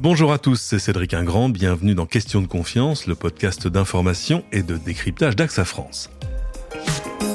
Bonjour 0.00 0.32
à 0.32 0.38
tous, 0.38 0.60
c'est 0.60 0.78
Cédric 0.78 1.12
Ingrand, 1.12 1.48
bienvenue 1.48 1.96
dans 1.96 2.06
Question 2.06 2.40
de 2.40 2.46
confiance, 2.46 3.08
le 3.08 3.16
podcast 3.16 3.66
d'information 3.66 4.44
et 4.52 4.62
de 4.62 4.76
décryptage 4.76 5.34
d'AXA 5.34 5.64
France. 5.64 6.08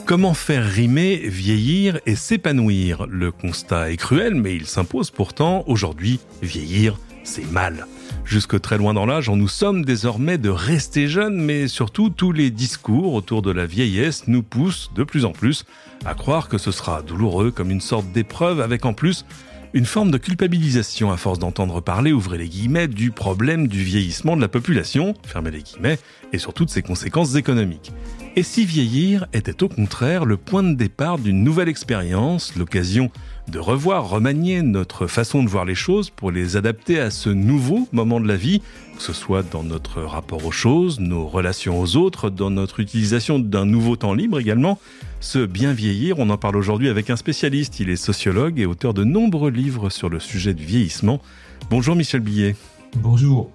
Comment 0.06 0.34
faire 0.34 0.64
rimer, 0.64 1.18
vieillir 1.18 2.00
et 2.06 2.16
s'épanouir? 2.16 3.06
Le 3.10 3.34
constat 3.34 3.92
est 3.92 3.98
cruel, 3.98 4.36
mais 4.36 4.56
il 4.56 4.66
s'impose 4.66 5.12
pourtant. 5.12 5.66
Aujourd'hui, 5.68 6.22
vieillir, 6.42 6.98
c'est 7.26 7.50
mal. 7.52 7.86
Jusque 8.24 8.62
très 8.62 8.78
loin 8.78 8.94
dans 8.94 9.06
l'âge, 9.06 9.28
on 9.28 9.36
nous 9.36 9.50
sommes 9.50 9.84
désormais 9.84 10.38
de 10.38 10.50
rester 10.50 11.10
jeunes, 11.10 11.36
mais 11.36 11.68
surtout 11.68 12.10
tous 12.10 12.32
les 12.32 12.50
discours 12.50 13.14
autour 13.14 13.42
de 13.42 13.52
la 13.52 13.66
vieillesse 13.66 14.30
nous 14.30 14.42
poussent 14.42 14.90
de 14.96 15.04
plus 15.04 15.26
en 15.26 15.34
plus 15.34 15.66
à 16.06 16.14
croire 16.14 16.48
que 16.48 16.58
ce 16.58 16.72
sera 16.72 17.02
douloureux 17.02 17.52
comme 17.52 17.72
une 17.72 17.82
sorte 17.82 18.10
d'épreuve 18.14 18.62
avec 18.62 18.86
en 18.86 18.94
plus 18.94 19.26
une 19.74 19.86
forme 19.86 20.12
de 20.12 20.18
culpabilisation 20.18 21.12
à 21.12 21.18
force 21.18 21.40
d'entendre 21.40 21.82
parler, 21.82 22.14
ouvrez 22.14 22.38
les 22.38 22.48
guillemets, 22.48 22.88
du 22.88 23.12
problème 23.12 23.68
du 23.68 23.84
vieillissement 23.84 24.36
de 24.36 24.42
la 24.42 24.48
population, 24.48 25.16
fermez 25.24 25.52
les 25.52 25.64
guillemets, 25.64 25.98
et 26.34 26.38
sur 26.40 26.54
toutes 26.54 26.70
ses 26.70 26.82
conséquences 26.82 27.36
économiques. 27.36 27.94
Et 28.36 28.42
si 28.42 28.66
vieillir 28.66 29.28
était 29.32 29.62
au 29.62 29.70
contraire 29.70 30.26
le 30.26 30.38
point 30.38 30.64
de 30.64 30.74
départ 30.74 31.20
d'une 31.20 31.44
nouvelle 31.44 31.70
expérience, 31.70 32.56
l'occasion 32.56 33.12
de 33.48 33.60
revoir, 33.60 34.10
remanier 34.10 34.64
notre 34.64 35.06
façon 35.06 35.44
de 35.44 35.50
voir 35.50 35.66
les 35.66 35.76
choses 35.76 36.10
pour 36.10 36.32
les 36.32 36.58
adapter 36.58 37.00
à 37.00 37.12
ce 37.12 37.30
nouveau 37.30 37.88
moment 37.92 38.20
de 38.20 38.28
la 38.28 38.36
vie, 38.36 38.62
que 38.96 39.04
ce 39.04 39.14
soit 39.14 39.44
dans 39.44 39.62
notre 39.62 40.02
rapport 40.02 40.44
aux 40.46 40.52
choses, 40.52 41.00
nos 41.00 41.28
relations 41.28 41.80
aux 41.80 41.96
autres, 41.96 42.32
dans 42.32 42.50
notre 42.50 42.80
utilisation 42.80 43.38
d'un 43.38 43.66
nouveau 43.66 43.96
temps 43.98 44.16
libre 44.16 44.40
également. 44.40 44.80
Ce 45.20 45.46
bien 45.46 45.74
vieillir, 45.74 46.18
on 46.18 46.32
en 46.32 46.38
parle 46.38 46.58
aujourd'hui 46.58 46.90
avec 46.90 47.12
un 47.12 47.16
spécialiste, 47.16 47.80
il 47.80 47.90
est 47.92 47.96
sociologue 47.96 48.60
et 48.60 48.66
auteur 48.66 48.96
de 48.96 49.04
nombreux 49.04 49.52
livres 49.52 49.90
sur 49.92 50.10
le 50.10 50.20
sujet 50.20 50.56
du 50.56 50.66
vieillissement. 50.66 51.22
Bonjour 51.70 51.96
Michel 51.96 52.22
Billet. 52.22 52.56
Bonjour. 52.96 53.52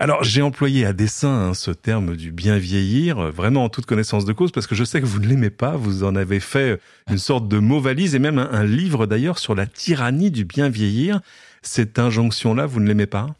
Alors 0.00 0.22
j'ai 0.22 0.42
employé 0.42 0.86
à 0.86 0.92
dessein 0.92 1.48
hein, 1.48 1.54
ce 1.54 1.72
terme 1.72 2.14
du 2.14 2.30
bien 2.30 2.56
vieillir, 2.56 3.18
euh, 3.18 3.30
vraiment 3.32 3.64
en 3.64 3.68
toute 3.68 3.86
connaissance 3.86 4.24
de 4.24 4.32
cause, 4.32 4.52
parce 4.52 4.68
que 4.68 4.76
je 4.76 4.84
sais 4.84 5.00
que 5.00 5.06
vous 5.06 5.18
ne 5.18 5.26
l'aimez 5.26 5.50
pas, 5.50 5.76
vous 5.76 6.04
en 6.04 6.14
avez 6.14 6.38
fait 6.38 6.80
une 7.10 7.18
sorte 7.18 7.48
de 7.48 7.58
mot 7.58 7.80
valise 7.80 8.14
et 8.14 8.20
même 8.20 8.38
un, 8.38 8.62
livre 8.62 9.06
d'ailleurs 9.06 9.40
sur 9.40 9.56
la 9.56 9.66
tyrannie 9.66 10.30
du 10.30 10.44
bien 10.44 10.68
vieillir. 10.68 11.20
Cette 11.62 11.98
injonction-là, 11.98 12.64
vous 12.66 12.78
ne 12.78 12.86
l'aimez 12.86 13.06
pas? 13.06 13.34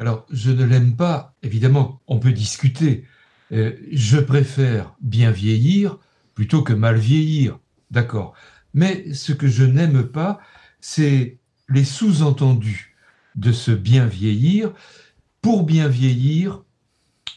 Alors 0.00 0.26
je 0.32 0.50
ne 0.50 0.64
l'aime 0.64 0.96
pas, 0.96 1.36
évidemment, 1.44 2.00
on 2.08 2.18
peut 2.18 2.32
discuter. 2.32 3.04
Euh, 3.52 3.76
je 3.92 4.18
préfère 4.18 4.92
bien 5.00 5.30
vieillir 5.30 5.98
plutôt 6.34 6.62
que 6.62 6.72
mal 6.72 6.96
vieillir, 6.96 7.60
d'accord. 7.92 8.34
Mais 8.74 9.12
ce 9.14 9.32
que 9.32 9.46
je 9.46 9.62
n'aime 9.62 10.02
pas, 10.02 10.40
c'est 10.80 11.38
les 11.68 11.84
sous-entendus 11.84 12.96
de 13.36 13.52
ce 13.52 13.70
bien 13.70 14.06
vieillir 14.06 14.72
pour 15.46 15.62
bien 15.62 15.86
vieillir, 15.86 16.64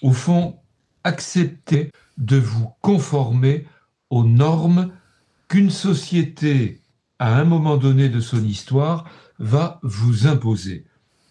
au 0.02 0.14
fond, 0.14 0.58
acceptez 1.04 1.92
de 2.18 2.38
vous 2.38 2.72
conformer 2.82 3.68
aux 4.10 4.24
normes 4.24 4.92
qu'une 5.48 5.70
société, 5.70 6.82
à 7.20 7.40
un 7.40 7.44
moment 7.44 7.78
donné 7.78 8.10
de 8.10 8.20
son 8.20 8.44
histoire, 8.44 9.06
va 9.38 9.80
vous 9.84 10.26
imposer. 10.26 10.88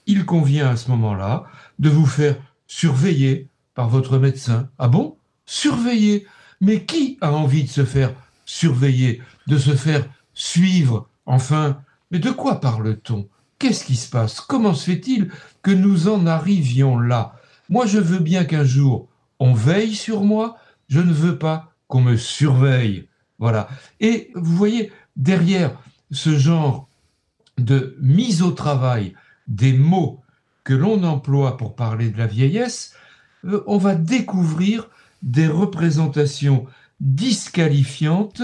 Il 0.07 0.25
convient 0.25 0.69
à 0.69 0.77
ce 0.77 0.89
moment-là 0.93 1.47
de 1.81 1.91
vous 1.91 2.07
faire 2.07 2.37
surveiller 2.69 3.49
par 3.75 3.89
votre 3.89 4.17
médecin. 4.19 4.71
Ah 4.79 4.87
bon? 4.87 5.17
Surveiller 5.47 6.29
Mais 6.61 6.85
qui 6.85 7.19
a 7.21 7.33
envie 7.33 7.65
de 7.65 7.71
se 7.71 7.85
faire 7.85 8.15
surveiller, 8.45 9.21
de 9.49 9.59
se 9.59 9.75
faire 9.75 10.09
suivre? 10.33 11.09
Enfin, 11.27 11.81
mais 12.13 12.21
de 12.21 12.31
quoi 12.31 12.61
parle-t-on? 12.61 13.29
Qu'est-ce 13.59 13.85
qui 13.85 13.97
se 13.97 14.09
passe? 14.09 14.41
Comment 14.41 14.75
se 14.75 14.85
fait-il 14.91 15.31
que 15.63 15.71
nous 15.71 16.09
en 16.09 16.27
arrivions 16.27 16.99
là? 16.99 17.35
Moi, 17.69 17.87
je 17.87 17.99
veux 17.99 18.21
bien 18.21 18.45
qu'un 18.45 18.65
jour, 18.65 19.09
on 19.41 19.53
veille 19.53 19.95
sur 19.95 20.23
moi, 20.23 20.57
je 20.89 21.01
ne 21.01 21.13
veux 21.13 21.39
pas 21.39 21.73
qu'on 21.89 22.01
me 22.01 22.17
surveille. 22.17 23.09
Voilà. 23.39 23.69
Et 24.01 24.31
vous 24.35 24.57
voyez, 24.57 24.93
derrière 25.17 25.77
ce 26.11 26.39
genre 26.39 26.89
de 27.59 27.97
mise 28.01 28.43
au 28.43 28.53
travail 28.53 29.15
des 29.49 29.73
mots 29.73 30.21
que 30.65 30.75
l'on 30.75 31.03
emploie 31.03 31.57
pour 31.57 31.75
parler 31.75 32.11
de 32.11 32.19
la 32.19 32.27
vieillesse, 32.27 32.95
euh, 33.45 33.63
on 33.67 33.79
va 33.79 33.95
découvrir 33.95 34.89
des 35.23 35.49
représentations 35.49 36.67
disqualifiantes 37.01 38.43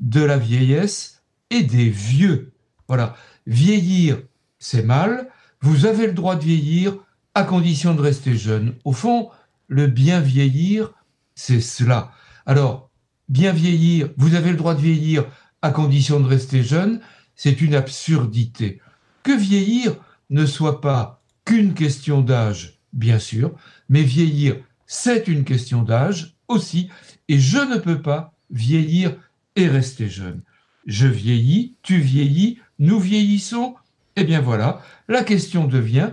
de 0.00 0.20
la 0.20 0.38
vieillesse 0.38 1.22
et 1.50 1.62
des 1.62 1.88
vieux. 1.88 2.52
Voilà. 2.88 3.16
Vieillir, 3.46 4.22
c'est 4.58 4.82
mal, 4.82 5.28
vous 5.60 5.86
avez 5.86 6.06
le 6.06 6.12
droit 6.12 6.36
de 6.36 6.44
vieillir 6.44 6.96
à 7.34 7.44
condition 7.44 7.94
de 7.94 8.00
rester 8.00 8.36
jeune. 8.36 8.74
Au 8.84 8.92
fond, 8.92 9.30
le 9.68 9.86
bien 9.86 10.20
vieillir, 10.20 10.92
c'est 11.34 11.60
cela. 11.60 12.12
Alors, 12.46 12.90
bien 13.28 13.52
vieillir, 13.52 14.10
vous 14.16 14.34
avez 14.34 14.50
le 14.50 14.56
droit 14.56 14.74
de 14.74 14.80
vieillir 14.80 15.26
à 15.62 15.70
condition 15.70 16.20
de 16.20 16.26
rester 16.26 16.62
jeune, 16.62 17.00
c'est 17.34 17.60
une 17.60 17.74
absurdité. 17.74 18.80
Que 19.22 19.36
vieillir 19.36 19.96
ne 20.30 20.46
soit 20.46 20.80
pas 20.80 21.22
qu'une 21.44 21.74
question 21.74 22.20
d'âge, 22.20 22.80
bien 22.92 23.18
sûr, 23.18 23.54
mais 23.88 24.02
vieillir, 24.02 24.56
c'est 24.86 25.28
une 25.28 25.44
question 25.44 25.82
d'âge 25.82 26.36
aussi, 26.48 26.88
et 27.28 27.38
je 27.38 27.58
ne 27.58 27.76
peux 27.76 28.00
pas 28.00 28.34
vieillir 28.50 29.14
et 29.56 29.68
rester 29.68 30.08
jeune. 30.08 30.42
Je 30.86 31.06
vieillis, 31.06 31.76
tu 31.82 31.98
vieillis, 31.98 32.58
nous 32.78 32.98
vieillissons, 32.98 33.74
eh 34.18 34.24
bien 34.24 34.40
voilà, 34.40 34.82
la 35.08 35.22
question 35.22 35.66
devient 35.66 36.10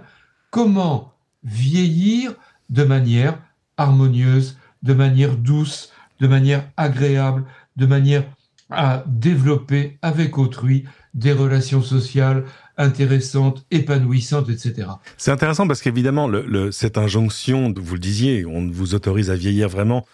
comment 0.51 1.13
vieillir 1.43 2.33
de 2.69 2.83
manière 2.83 3.39
harmonieuse, 3.77 4.57
de 4.83 4.93
manière 4.93 5.35
douce, 5.35 5.91
de 6.19 6.27
manière 6.27 6.63
agréable, 6.77 7.45
de 7.75 7.85
manière 7.85 8.23
à 8.69 9.03
développer 9.07 9.97
avec 10.01 10.37
autrui 10.37 10.85
des 11.13 11.31
relations 11.31 11.81
sociales 11.81 12.45
intéressantes, 12.77 13.65
épanouissantes, 13.71 14.49
etc. 14.49 14.87
C'est 15.17 15.31
intéressant 15.31 15.67
parce 15.67 15.81
qu'évidemment, 15.81 16.29
cette 16.71 16.97
injonction, 16.97 17.73
vous 17.75 17.93
le 17.93 17.99
disiez, 17.99 18.45
on 18.45 18.67
vous 18.69 18.93
autorise 18.95 19.31
à 19.31 19.35
vieillir 19.35 19.69
vraiment 19.69 20.05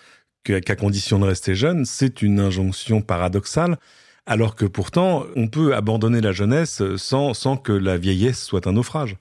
qu'à 0.43 0.75
condition 0.75 1.19
de 1.19 1.25
rester 1.25 1.55
jeune, 1.55 1.85
c'est 1.85 2.21
une 2.21 2.39
injonction 2.39 3.01
paradoxale 3.01 3.77
alors 4.25 4.55
que 4.55 4.65
pourtant, 4.65 5.25
on 5.35 5.47
peut 5.47 5.75
abandonner 5.75 6.21
la 6.21 6.31
jeunesse 6.31 6.81
sans, 6.97 7.33
sans 7.33 7.57
que 7.57 7.71
la 7.71 7.97
vieillesse 7.97 8.43
soit 8.43 8.67
un 8.67 8.73
naufrage. 8.73 9.17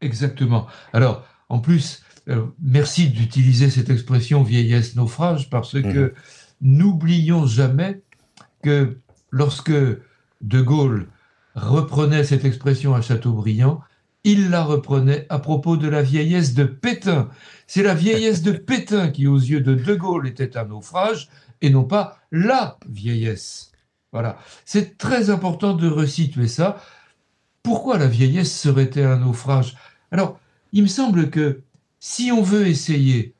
Exactement. 0.00 0.66
Alors, 0.92 1.24
en 1.48 1.58
plus, 1.58 2.02
euh, 2.28 2.44
merci 2.60 3.08
d'utiliser 3.08 3.70
cette 3.70 3.88
expression 3.88 4.42
vieillesse-naufrage 4.42 5.48
parce 5.48 5.80
que 5.80 6.06
mhm. 6.06 6.12
n'oublions 6.60 7.46
jamais 7.46 8.02
que 8.62 8.98
lorsque 9.30 9.70
De 9.70 10.60
Gaulle 10.60 11.08
reprenait 11.54 12.24
cette 12.24 12.44
expression 12.44 12.94
à 12.94 13.00
Chateaubriand, 13.00 13.80
il 14.24 14.50
la 14.50 14.64
reprenait 14.64 15.24
à 15.28 15.38
propos 15.38 15.76
de 15.76 15.88
la 15.88 16.02
vieillesse 16.02 16.52
de 16.52 16.64
Pétain. 16.64 17.30
C'est 17.68 17.84
la 17.84 17.94
vieillesse 17.94 18.42
de 18.42 18.50
Pétain 18.52 19.08
qui, 19.08 19.28
aux 19.28 19.38
yeux 19.38 19.60
de 19.60 19.74
De 19.74 19.94
Gaulle, 19.94 20.26
était 20.26 20.56
un 20.56 20.64
naufrage 20.64 21.28
et 21.62 21.70
non 21.70 21.84
pas 21.84 22.18
la 22.32 22.76
vieillesse. 22.88 23.70
Voilà. 24.16 24.38
C'est 24.64 24.96
très 24.96 25.28
important 25.28 25.74
de 25.74 25.86
resituer 25.88 26.48
ça. 26.48 26.82
Pourquoi 27.62 27.98
la 27.98 28.06
vieillesse 28.06 28.58
serait-elle 28.58 29.04
un 29.04 29.18
naufrage? 29.18 29.76
Alors, 30.10 30.40
il 30.72 30.84
me 30.84 30.88
semble 30.88 31.28
que 31.28 31.60
si 32.00 32.32
on 32.32 32.40
veut 32.40 32.66
essayer 32.66 33.34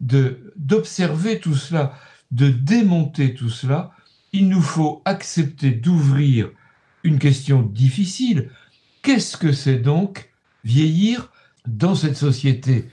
d'observer 0.00 1.38
tout 1.38 1.54
cela, 1.54 1.92
de 2.30 2.48
démonter 2.48 3.34
tout 3.34 3.50
cela, 3.50 3.92
il 4.32 4.48
nous 4.48 4.62
faut 4.62 5.02
accepter 5.04 5.70
d'ouvrir 5.70 6.48
une 7.04 7.18
question 7.18 7.60
difficile. 7.60 8.48
Qu'est-ce 9.02 9.36
que 9.36 9.52
c'est 9.52 9.80
donc 9.80 10.30
vieillir 10.64 11.30
dans 11.66 11.94
cette 11.94 12.16
société 12.16 12.88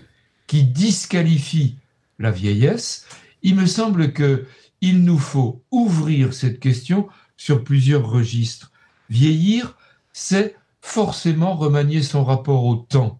qui 0.45 0.63
disqualifie 0.63 1.77
la 2.17 2.31
vieillesse? 2.31 3.07
Il 3.43 3.55
me 3.55 3.65
semble 3.65 4.11
que 4.11 4.45
il 4.81 5.03
nous 5.03 5.19
faut 5.19 5.61
ouvrir 5.71 6.33
cette 6.33 6.59
question 6.59 7.07
sur 7.39 7.63
plusieurs 7.63 8.05
registres. 8.05 8.69
Vieillir, 9.09 9.77
c'est 10.11 10.57
forcément 10.81 11.55
remanier 11.55 12.01
son 12.01 12.25
rapport 12.25 12.65
au 12.65 12.75
temps. 12.75 13.17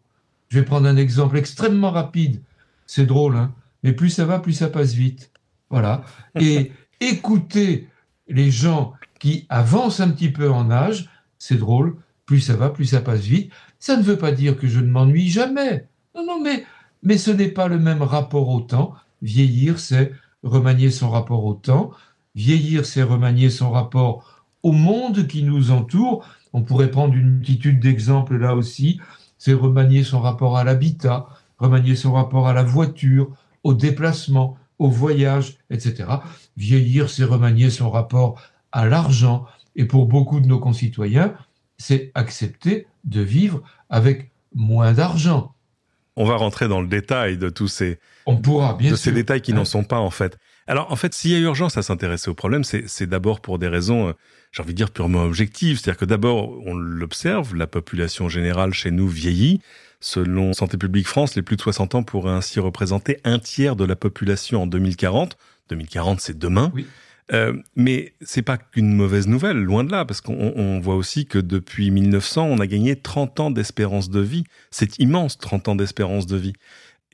Je 0.50 0.60
vais 0.60 0.66
prendre 0.66 0.88
un 0.88 0.98
exemple 0.98 1.38
extrêmement 1.38 1.90
rapide. 1.90 2.42
C'est 2.86 3.06
drôle, 3.06 3.38
hein 3.38 3.54
mais 3.82 3.94
plus 3.94 4.10
ça 4.10 4.26
va, 4.26 4.40
plus 4.40 4.52
ça 4.52 4.68
passe 4.68 4.94
vite. 4.94 5.32
Voilà. 5.70 6.04
Et 6.36 6.74
écouter 7.00 7.88
les 8.28 8.52
gens 8.52 8.94
qui 9.20 9.46
avancent 9.48 10.02
un 10.02 10.10
petit 10.10 10.30
peu 10.30 10.52
en 10.52 10.70
âge, 10.70 11.10
c'est 11.38 11.58
drôle, 11.58 11.96
plus 12.26 12.42
ça 12.42 12.58
va, 12.58 12.70
plus 12.70 12.88
ça 12.88 13.00
passe 13.00 13.22
vite. 13.22 13.54
Ça 13.80 13.96
ne 13.96 14.04
veut 14.04 14.18
pas 14.18 14.34
dire 14.34 14.58
que 14.58 14.68
je 14.68 14.82
ne 14.82 14.92
m'ennuie 14.92 15.30
jamais. 15.30 15.88
Non, 16.14 16.26
non, 16.26 16.42
mais, 16.44 16.66
mais 17.04 17.18
ce 17.18 17.32
n'est 17.32 17.48
pas 17.48 17.70
le 17.70 17.80
même 17.80 18.02
rapport 18.02 18.50
au 18.50 18.60
temps. 18.60 18.96
Vieillir, 19.22 19.80
c'est 19.80 20.12
remanier 20.44 20.92
son 20.92 21.10
rapport 21.10 21.46
au 21.46 21.54
temps. 21.54 21.92
Vieillir, 22.36 22.86
c'est 22.86 23.04
remanier 23.04 23.50
son 23.50 23.72
rapport 23.72 24.46
au 24.64 24.72
monde 24.72 25.28
qui 25.28 25.44
nous 25.44 25.72
entoure. 25.72 26.26
On 26.54 26.62
pourrait 26.62 26.92
prendre 26.92 27.14
une 27.16 27.38
multitude 27.38 27.80
d'exemples 27.80 28.38
là 28.38 28.56
aussi. 28.56 29.00
C'est 29.38 29.54
remanier 29.54 30.04
son 30.04 30.20
rapport 30.20 30.58
à 30.58 30.64
l'habitat, 30.64 31.28
remanier 31.58 31.96
son 31.96 32.14
rapport 32.14 32.48
à 32.48 32.54
la 32.54 32.64
voiture, 32.64 33.30
au 33.64 33.74
déplacement, 33.74 34.58
au 34.80 34.90
voyage, 34.90 35.58
etc. 35.70 36.06
Vieillir, 36.58 37.10
c'est 37.10 37.24
remanier 37.24 37.70
son 37.70 37.90
rapport 37.90 38.40
à 38.72 38.86
l'argent. 38.88 39.46
Et 39.76 39.86
pour 39.86 40.08
beaucoup 40.08 40.40
de 40.40 40.48
nos 40.48 40.60
concitoyens, 40.60 41.34
c'est 41.78 42.12
accepter 42.16 42.88
de 43.06 43.22
vivre 43.22 43.62
avec 43.90 44.32
moins 44.54 44.94
d'argent. 44.94 45.54
On 46.16 46.26
va 46.26 46.36
rentrer 46.36 46.68
dans 46.68 46.82
le 46.82 46.88
détail 46.88 47.38
de 47.38 47.50
tous 47.50 47.70
ces, 47.70 48.00
On 48.26 48.36
pourra, 48.36 48.74
bien 48.74 48.92
de 48.92 48.96
sûr. 48.98 49.06
ces 49.06 49.12
détails 49.14 49.42
qui 49.42 49.54
n'en 49.54 49.64
sont 49.64 49.86
pas 49.86 50.00
en 50.00 50.10
fait. 50.10 50.38
Alors 50.70 50.92
en 50.92 50.96
fait, 50.96 51.16
s'il 51.16 51.32
y 51.32 51.36
a 51.36 51.40
urgence 51.40 51.78
à 51.78 51.82
s'intéresser 51.82 52.30
au 52.30 52.36
problème, 52.36 52.64
c'est 52.64 53.08
d'abord 53.08 53.42
pour 53.42 53.58
des 53.58 53.68
raisons, 53.68 54.10
euh, 54.10 54.14
j'ai 54.52 54.62
envie 54.62 54.74
de 54.74 54.78
dire 54.78 54.92
purement 54.92 55.24
objectives. 55.24 55.80
C'est-à-dire 55.80 55.98
que 55.98 56.06
d'abord, 56.06 56.62
on 56.64 56.76
l'observe, 56.76 57.56
la 57.56 57.66
population 57.66 58.30
générale 58.30 58.72
chez 58.72 58.92
nous 58.92 59.08
vieillit. 59.08 59.62
Selon 60.00 60.54
Santé 60.54 60.78
publique 60.78 61.08
France, 61.08 61.36
les 61.36 61.42
plus 61.42 61.56
de 61.56 61.62
60 61.62 61.96
ans 61.96 62.04
pourraient 62.04 62.34
ainsi 62.34 62.60
représenter 62.60 63.20
un 63.24 63.40
tiers 63.40 63.76
de 63.76 63.84
la 63.84 63.96
population 63.96 64.62
en 64.62 64.68
2040. 64.68 65.38
2040, 65.70 66.22
c'est 66.22 66.38
demain. 66.38 66.72
Oui. 66.76 66.86
Euh, 67.34 67.54
mais 67.76 68.14
c'est 68.22 68.44
pas 68.44 68.58
qu'une 68.58 68.94
mauvaise 68.94 69.28
nouvelle, 69.28 69.58
loin 69.58 69.84
de 69.84 69.92
là, 69.92 70.06
parce 70.06 70.22
qu'on 70.22 70.54
on 70.56 70.80
voit 70.80 70.96
aussi 70.96 71.26
que 71.26 71.40
depuis 71.40 71.90
1900, 71.90 72.46
on 72.46 72.60
a 72.60 72.68
gagné 72.68 72.96
30 72.96 73.40
ans 73.40 73.52
d'espérance 73.52 74.12
de 74.12 74.20
vie. 74.20 74.44
C'est 74.70 75.00
immense, 75.00 75.40
30 75.40 75.70
ans 75.70 75.76
d'espérance 75.76 76.28
de 76.28 76.38
vie. 76.38 76.54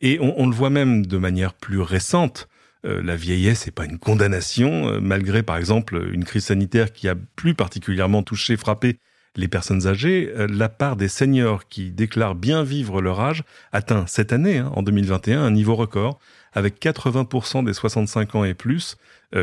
Et 0.01 0.19
on, 0.19 0.42
on 0.42 0.48
le 0.48 0.56
voit 0.56 0.69
même 0.69 1.06
de 1.06 1.18
manière 1.18 1.54
plus 1.54 1.80
récente. 1.80 2.50
Euh, 2.86 3.02
la 3.02 3.16
vieillesse 3.16 3.66
n'est 3.66 3.72
pas 3.72 3.86
une 3.86 3.98
condamnation, 3.98 4.90
euh, 4.90 5.00
malgré 5.02 5.44
par 5.44 5.58
exemple 5.58 6.10
une 6.14 6.24
crise 6.24 6.46
sanitaire 6.46 6.94
qui 6.94 7.08
a 7.10 7.16
plus 7.36 7.56
particulièrement 7.56 8.24
touché, 8.24 8.58
frappé 8.58 8.98
les 9.36 9.48
personnes 9.48 9.88
âgées. 9.88 10.32
euh, 10.38 10.48
la 10.50 10.70
part 10.70 10.96
des 10.96 11.08
seniors 11.08 11.68
qui 11.68 11.92
déclarent 11.92 12.36
bien 12.36 12.64
vivre 12.64 13.02
leur 13.02 13.20
âge 13.20 13.44
atteint 13.72 14.06
cette 14.08 14.34
année, 14.34 14.60
hein, 14.60 14.72
en 14.76 14.84
2021, 14.84 15.44
un 15.44 15.52
niveau 15.52 15.76
record, 15.76 16.20
avec 16.54 16.80
80% 16.80 17.66
des 17.66 17.74
65 17.74 18.36
ans 18.36 18.44
et 18.44 18.54
plus 18.54 18.98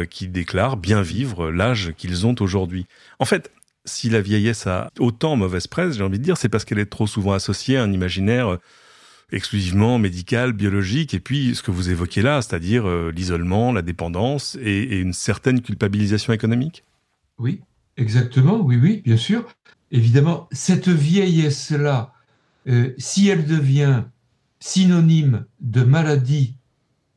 qui 0.08 0.26
déclarent 0.26 0.78
bien 0.78 1.02
vivre 1.02 1.50
l'âge 1.50 1.92
qu'ils 1.98 2.26
ont 2.26 2.34
aujourd'hui. 2.40 2.86
En 3.18 3.26
fait, 3.26 3.50
si 3.84 4.08
la 4.08 4.22
vieillesse 4.22 4.66
a 4.66 4.88
autant 4.98 5.36
mauvaise 5.36 5.66
presse, 5.66 5.96
j'ai 5.96 6.02
envie 6.02 6.18
de 6.18 6.24
dire, 6.24 6.38
c'est 6.38 6.48
parce 6.48 6.64
qu'elle 6.64 6.78
est 6.78 6.86
trop 6.86 7.06
souvent 7.06 7.34
associée 7.34 7.76
à 7.76 7.82
un 7.82 7.92
imaginaire 7.92 8.56
exclusivement 9.32 9.98
médical, 9.98 10.52
biologique, 10.52 11.14
et 11.14 11.20
puis 11.20 11.54
ce 11.54 11.62
que 11.62 11.70
vous 11.70 11.90
évoquez 11.90 12.22
là, 12.22 12.42
c'est-à-dire 12.42 12.86
euh, 12.86 13.10
l'isolement, 13.10 13.72
la 13.72 13.82
dépendance 13.82 14.56
et, 14.60 14.82
et 14.82 15.00
une 15.00 15.12
certaine 15.12 15.62
culpabilisation 15.62 16.32
économique? 16.32 16.84
Oui, 17.38 17.60
exactement, 17.96 18.60
oui, 18.60 18.76
oui, 18.76 19.02
bien 19.04 19.16
sûr. 19.16 19.48
Évidemment, 19.90 20.48
cette 20.52 20.88
vieillesse-là, 20.88 22.12
euh, 22.68 22.94
si 22.98 23.28
elle 23.28 23.46
devient 23.46 24.04
synonyme 24.60 25.44
de 25.60 25.82
maladie, 25.82 26.54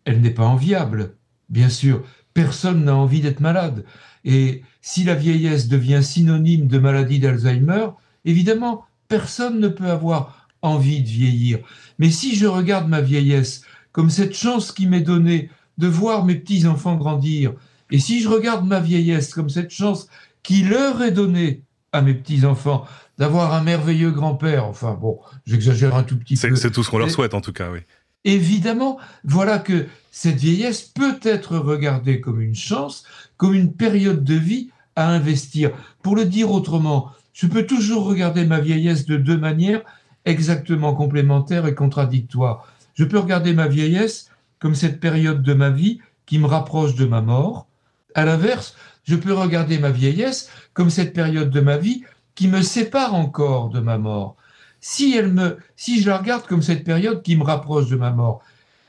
elle 0.04 0.22
n'est 0.22 0.32
pas 0.32 0.46
enviable, 0.46 1.16
bien 1.50 1.70
sûr. 1.70 2.04
Personne 2.34 2.84
n'a 2.84 2.96
envie 2.96 3.22
d'être 3.22 3.40
malade. 3.40 3.86
Et 4.24 4.64
si 4.82 5.04
la 5.04 5.16
vieillesse 5.16 5.68
devient 5.68 6.04
synonyme 6.04 6.68
de 6.68 6.80
maladie 6.80 7.20
d'Alzheimer, 7.20 7.88
évidemment, 8.26 8.86
personne 9.08 9.60
ne 9.60 9.68
peut 9.68 9.90
avoir 9.90 10.45
envie 10.66 11.02
de 11.02 11.08
vieillir. 11.08 11.60
Mais 12.00 12.10
si 12.10 12.36
je 12.36 12.46
regarde 12.46 12.88
ma 12.88 13.02
vieillesse 13.02 13.62
comme 13.92 14.10
cette 14.10 14.36
chance 14.36 14.72
qui 14.72 14.88
m'est 14.88 15.02
donnée 15.02 15.50
de 15.78 15.88
voir 15.88 16.26
mes 16.26 16.36
petits-enfants 16.36 16.96
grandir, 16.96 17.54
et 17.92 18.00
si 18.00 18.22
je 18.22 18.28
regarde 18.28 18.66
ma 18.66 18.80
vieillesse 18.80 19.34
comme 19.34 19.50
cette 19.50 19.72
chance 19.72 20.08
qui 20.44 20.64
leur 20.64 21.02
est 21.02 21.12
donnée 21.12 21.62
à 21.92 22.02
mes 22.02 22.14
petits-enfants 22.14 22.86
d'avoir 23.18 23.54
un 23.54 23.64
merveilleux 23.64 24.12
grand-père, 24.12 24.66
enfin 24.66 24.94
bon, 24.94 25.20
j'exagère 25.46 25.96
un 25.96 26.04
tout 26.04 26.18
petit 26.18 26.36
peu, 26.36 26.56
c'est 26.56 26.72
tout 26.72 26.84
ce 26.84 26.90
qu'on 26.90 26.98
leur 26.98 27.12
souhaite 27.12 27.34
en 27.34 27.42
tout 27.42 27.54
cas, 27.54 27.72
oui. 27.72 27.80
évidemment, 28.26 28.98
voilà 29.24 29.60
que 29.60 29.88
cette 30.12 30.38
vieillesse 30.38 30.82
peut 30.82 31.20
être 31.24 31.58
regardée 31.58 32.20
comme 32.20 32.42
une 32.42 32.56
chance, 32.56 33.06
comme 33.38 33.54
une 33.54 33.74
période 33.74 34.24
de 34.24 34.36
vie 34.36 34.70
à 34.96 35.10
investir. 35.10 35.72
Pour 36.02 36.16
le 36.16 36.26
dire 36.26 36.52
autrement, 36.52 37.12
je 37.34 37.48
peux 37.48 37.66
toujours 37.66 38.06
regarder 38.06 38.46
ma 38.46 38.60
vieillesse 38.60 39.06
de 39.06 39.18
deux 39.18 39.38
manières 39.38 39.82
exactement 40.26 40.94
complémentaires 40.94 41.68
et 41.68 41.76
contradictoires. 41.76 42.68
Je 42.94 43.04
peux 43.04 43.20
regarder 43.20 43.54
ma 43.54 43.68
vieillesse 43.68 44.30
comme 44.60 44.76
cette 44.76 45.00
période 45.00 45.44
de 45.44 45.54
ma 45.54 45.70
vie 45.70 46.00
qui 46.26 46.40
me 46.40 46.48
rapproche 46.48 46.96
de 46.96 47.06
ma 47.06 47.22
mort. 47.22 47.68
À 48.16 48.26
l'inverse, 48.26 48.76
je 49.04 49.16
peux 49.16 49.34
regarder 49.34 49.78
ma 49.78 49.92
vieillesse 49.92 50.50
comme 50.74 50.90
cette 50.90 51.14
période 51.14 51.50
de 51.50 51.62
ma 51.62 51.78
vie 51.78 52.04
qui 52.34 52.48
me 52.48 52.62
sépare 52.62 53.14
encore 53.14 53.70
de 53.70 53.80
ma 53.80 53.98
mort. 53.98 54.36
Si 54.82 55.16
elle 55.16 55.32
me, 55.32 55.58
si 55.76 56.02
je 56.02 56.10
la 56.10 56.18
regarde 56.18 56.46
comme 56.46 56.62
cette 56.62 56.84
période 56.84 57.22
qui 57.22 57.36
me 57.36 57.44
rapproche 57.44 57.90
de 57.90 57.96
ma 57.96 58.12
mort, 58.12 58.42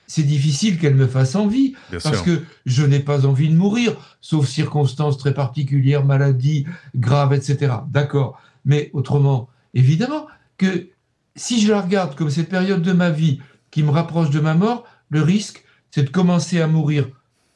c'est 0.07 0.23
difficile 0.23 0.79
qu'elle 0.79 0.95
me 0.95 1.07
fasse 1.07 1.35
envie 1.35 1.75
Bien 1.91 1.99
parce 2.01 2.23
sûr. 2.23 2.25
que 2.25 2.43
je 2.65 2.85
n'ai 2.85 3.01
pas 3.01 3.27
envie 3.27 3.49
de 3.49 3.57
mourir, 3.57 3.97
sauf 4.21 4.47
circonstances 4.47 5.19
très 5.19 5.35
particulières, 5.35 6.05
maladies 6.05 6.67
graves, 6.95 7.33
etc. 7.33 7.75
D'accord. 7.89 8.41
Mais 8.65 8.91
autrement, 8.93 9.49
évidemment 9.75 10.27
que 10.59 10.89
si 11.37 11.61
je 11.61 11.71
la 11.71 11.83
regarde 11.83 12.15
comme 12.17 12.31
cette 12.31 12.49
période 12.49 12.83
de 12.83 12.93
ma 12.93 13.11
vie 13.11 13.41
qui 13.71 13.83
me 13.83 13.91
rapproche 13.91 14.31
de 14.31 14.41
ma 14.41 14.55
mort, 14.55 14.85
le 15.11 15.23
risque, 15.23 15.65
c'est 15.91 16.05
de 16.05 16.11
commencer 16.11 16.61
à 16.61 16.67
mourir 16.67 17.09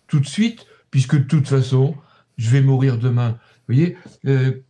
tout 0.06 0.20
de 0.20 0.26
suite, 0.26 0.66
puisque 0.90 1.16
de 1.16 1.24
toute 1.24 1.48
façon, 1.48 1.94
je 2.36 2.50
vais 2.50 2.60
mourir 2.60 2.98
demain. 2.98 3.38
Vous 3.68 3.74
voyez, 3.74 3.96
euh, 4.26 4.62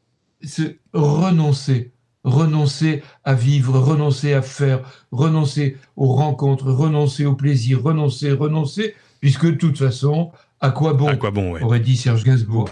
c'est 0.43 0.79
renoncer, 0.93 1.93
renoncer 2.25 3.03
à 3.25 3.35
vivre, 3.35 3.79
renoncer 3.79 4.33
à 4.33 4.43
faire, 4.43 4.81
renoncer 5.11 5.77
aux 5.97 6.13
rencontres, 6.13 6.71
renoncer 6.71 7.27
au 7.27 7.35
plaisir, 7.35 7.83
renoncer, 7.83 8.33
renoncer, 8.33 8.95
puisque 9.21 9.47
de 9.47 9.53
toute 9.53 9.79
façon, 9.79 10.31
à 10.61 10.71
quoi 10.71 10.95
bon? 10.95 11.09
À 11.09 11.17
quoi 11.17 11.31
bon, 11.31 11.53
ouais. 11.53 11.63
aurait 11.63 11.81
dit 11.81 11.97
Serge 11.97 12.25
Gainsbourg. 12.25 12.69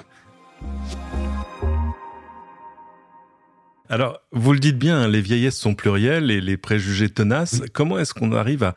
Alors, 3.91 4.21
vous 4.33 4.53
le 4.53 4.59
dites 4.59 4.79
bien, 4.79 5.09
les 5.09 5.23
vieillesses 5.23 5.59
sont 5.59 5.75
plurielles 5.75 6.31
et 6.31 6.41
les 6.41 6.57
préjugés 6.57 7.09
tenaces. 7.09 7.61
Oui. 7.63 7.69
Comment 7.73 7.99
est-ce 7.99 8.13
qu'on 8.13 8.33
arrive 8.33 8.63
à, 8.63 8.77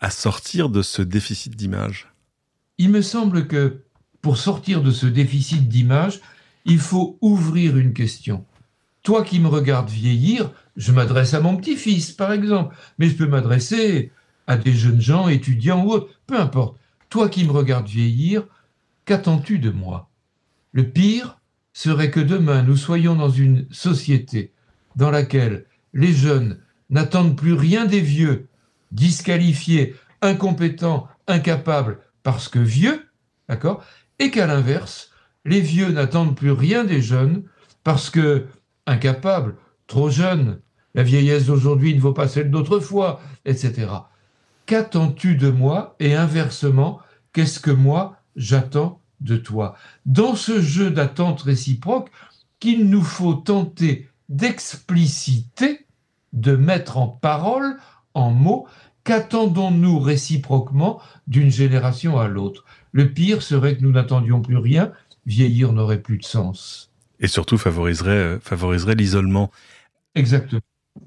à 0.00 0.10
sortir 0.10 0.68
de 0.68 0.82
ce 0.82 1.02
déficit 1.02 1.56
d'image? 1.56 2.08
Il 2.78 2.90
me 2.90 3.02
semble 3.02 3.48
que 3.48 3.82
pour 4.20 4.36
sortir 4.36 4.82
de 4.82 4.92
ce 4.92 5.06
déficit 5.06 5.68
d'image, 5.68 6.20
il 6.64 6.78
faut 6.78 7.18
ouvrir 7.20 7.76
une 7.76 7.92
question. 7.92 8.44
Toi 9.02 9.24
qui 9.24 9.40
me 9.40 9.48
regardes 9.48 9.90
vieillir, 9.90 10.52
je 10.76 10.92
m'adresse 10.92 11.34
à 11.34 11.40
mon 11.40 11.56
petit-fils, 11.56 12.12
par 12.12 12.32
exemple, 12.32 12.76
mais 12.98 13.08
je 13.08 13.16
peux 13.16 13.26
m'adresser 13.26 14.12
à 14.46 14.56
des 14.56 14.72
jeunes 14.72 15.00
gens, 15.00 15.28
étudiants 15.28 15.84
ou 15.84 15.90
autres, 15.90 16.08
peu 16.26 16.38
importe. 16.38 16.76
Toi 17.10 17.28
qui 17.28 17.44
me 17.44 17.50
regardes 17.50 17.88
vieillir, 17.88 18.44
qu'attends-tu 19.06 19.58
de 19.58 19.70
moi? 19.70 20.08
Le 20.70 20.88
pire 20.88 21.40
serait 21.72 22.10
que 22.10 22.20
demain 22.20 22.62
nous 22.62 22.76
soyons 22.76 23.14
dans 23.14 23.30
une 23.30 23.66
société 23.70 24.52
dans 24.96 25.10
laquelle 25.10 25.64
les 25.94 26.12
jeunes 26.12 26.58
n'attendent 26.90 27.36
plus 27.36 27.54
rien 27.54 27.86
des 27.86 28.00
vieux, 28.00 28.48
disqualifiés, 28.90 29.96
incompétents, 30.20 31.08
incapables 31.26 31.98
parce 32.22 32.48
que 32.48 32.58
vieux, 32.58 33.08
d'accord 33.48 33.84
Et 34.18 34.30
qu'à 34.30 34.46
l'inverse, 34.46 35.10
les 35.44 35.60
vieux 35.60 35.90
n'attendent 35.90 36.36
plus 36.36 36.52
rien 36.52 36.84
des 36.84 37.02
jeunes 37.02 37.44
parce 37.84 38.10
que 38.10 38.46
incapables, 38.86 39.56
trop 39.86 40.10
jeunes, 40.10 40.60
la 40.94 41.02
vieillesse 41.02 41.46
d'aujourd'hui 41.46 41.94
ne 41.94 42.00
vaut 42.00 42.12
pas 42.12 42.28
celle 42.28 42.50
d'autrefois, 42.50 43.20
etc. 43.44 43.88
Qu'attends-tu 44.66 45.36
de 45.36 45.50
moi? 45.50 45.96
Et 45.98 46.14
inversement, 46.14 47.00
qu'est-ce 47.32 47.60
que 47.60 47.70
moi 47.70 48.16
j'attends 48.36 49.01
de 49.22 49.36
toi 49.36 49.76
Dans 50.06 50.34
ce 50.34 50.60
jeu 50.60 50.90
d'attente 50.90 51.42
réciproque 51.42 52.10
qu'il 52.60 52.88
nous 52.88 53.02
faut 53.02 53.34
tenter 53.34 54.08
d'expliciter, 54.28 55.86
de 56.32 56.56
mettre 56.56 56.96
en 56.96 57.08
parole, 57.08 57.76
en 58.14 58.30
mots, 58.30 58.66
qu'attendons-nous 59.04 59.98
réciproquement 59.98 61.00
d'une 61.26 61.50
génération 61.50 62.18
à 62.18 62.28
l'autre? 62.28 62.64
Le 62.92 63.12
pire 63.12 63.42
serait 63.42 63.76
que 63.76 63.82
nous 63.82 63.92
n'attendions 63.92 64.40
plus 64.42 64.56
rien, 64.56 64.92
vieillir 65.26 65.72
n'aurait 65.72 66.02
plus 66.02 66.18
de 66.18 66.24
sens. 66.24 66.90
Et 67.20 67.26
surtout 67.26 67.58
favoriserait, 67.58 68.10
euh, 68.10 68.40
favoriserait 68.40 68.94
l'isolement. 68.94 69.50
Exactement. 70.14 70.60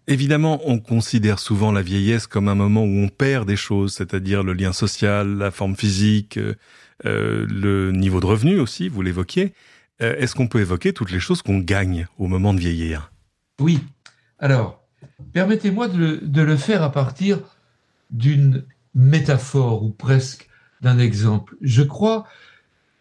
Évidemment, 0.08 0.62
on 0.65 0.80
considère 0.80 1.39
souvent 1.39 1.72
la 1.72 1.82
vieillesse 1.82 2.27
comme 2.27 2.48
un 2.48 2.56
moment 2.56 2.84
où 2.84 2.98
on 3.04 3.08
perd 3.08 3.48
des 3.48 3.56
choses, 3.56 3.94
c'est-à-dire 3.94 4.44
le 4.44 4.54
lien 4.54 4.74
social, 4.74 5.38
la 5.38 5.51
forme 5.51 5.75
physique, 5.75 6.38
euh, 6.38 6.56
euh, 7.06 7.46
le 7.50 7.92
niveau 7.92 8.20
de 8.20 8.25
revenu 8.25 8.60
aussi, 8.60 8.89
vous 8.89 9.01
l'évoquiez. 9.01 9.54
Euh, 10.01 10.15
Est-ce 10.18 10.36
qu'on 10.36 10.48
peut 10.48 10.60
évoquer 10.60 10.92
toutes 10.94 11.12
les 11.12 11.20
choses 11.20 11.42
qu'on 11.42 11.60
gagne 11.60 12.08
au 12.18 12.27
moment 12.27 12.54
de 12.54 12.60
vieillir? 12.60 13.12
Oui. 13.60 13.80
Alors, 14.39 14.84
permettez-moi 15.34 15.88
de, 15.88 15.98
le- 15.98 16.18
de 16.18 16.42
le 16.42 16.58
faire 16.58 16.82
à 16.84 16.92
partir 16.92 17.39
d'une 18.12 18.65
métaphore 18.96 19.84
ou 19.84 19.89
presque 19.89 20.48
d'un 20.82 21.00
exemple. 21.00 21.56
Je 21.62 21.84
crois 21.84 22.25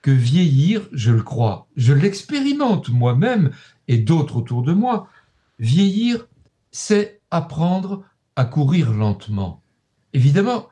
que 0.03 0.11
vieillir, 0.11 0.83
je 0.93 1.13
le 1.13 1.23
crois, 1.23 1.67
je 1.77 1.93
l'expérimente 1.95 2.91
moi-même 2.91 3.51
et 3.89 3.97
d'autres 3.99 4.37
autour 4.37 4.63
de 4.63 4.73
moi, 4.73 5.09
vieillir, 5.59 6.27
c'est 6.75 7.21
apprendre 7.31 8.03
à 8.35 8.45
courir 8.45 8.93
lentement. 8.93 9.63
Évidemment, 10.13 10.69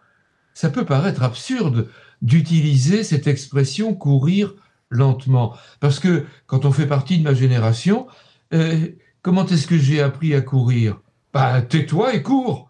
ça 0.53 0.69
peut 0.69 0.85
paraître 0.85 1.23
absurde 1.23 1.89
d'utiliser 2.23 3.05
cette 3.05 3.29
expression 3.29 3.95
courir 3.95 4.57
lentement, 4.91 5.57
parce 5.79 6.01
que 6.01 6.27
quand 6.47 6.65
on 6.65 6.73
fait 6.73 6.89
partie 6.89 7.19
de 7.19 7.23
ma 7.23 7.35
génération, 7.35 8.09
euh, 8.53 8.89
comment 9.23 9.47
est-ce 9.47 9.69
que 9.69 9.79
j'ai 9.79 10.03
appris 10.03 10.35
à 10.35 10.41
courir? 10.41 11.01
Bah, 11.33 11.63
tais-toi 11.63 12.15
et 12.15 12.23
cours. 12.23 12.69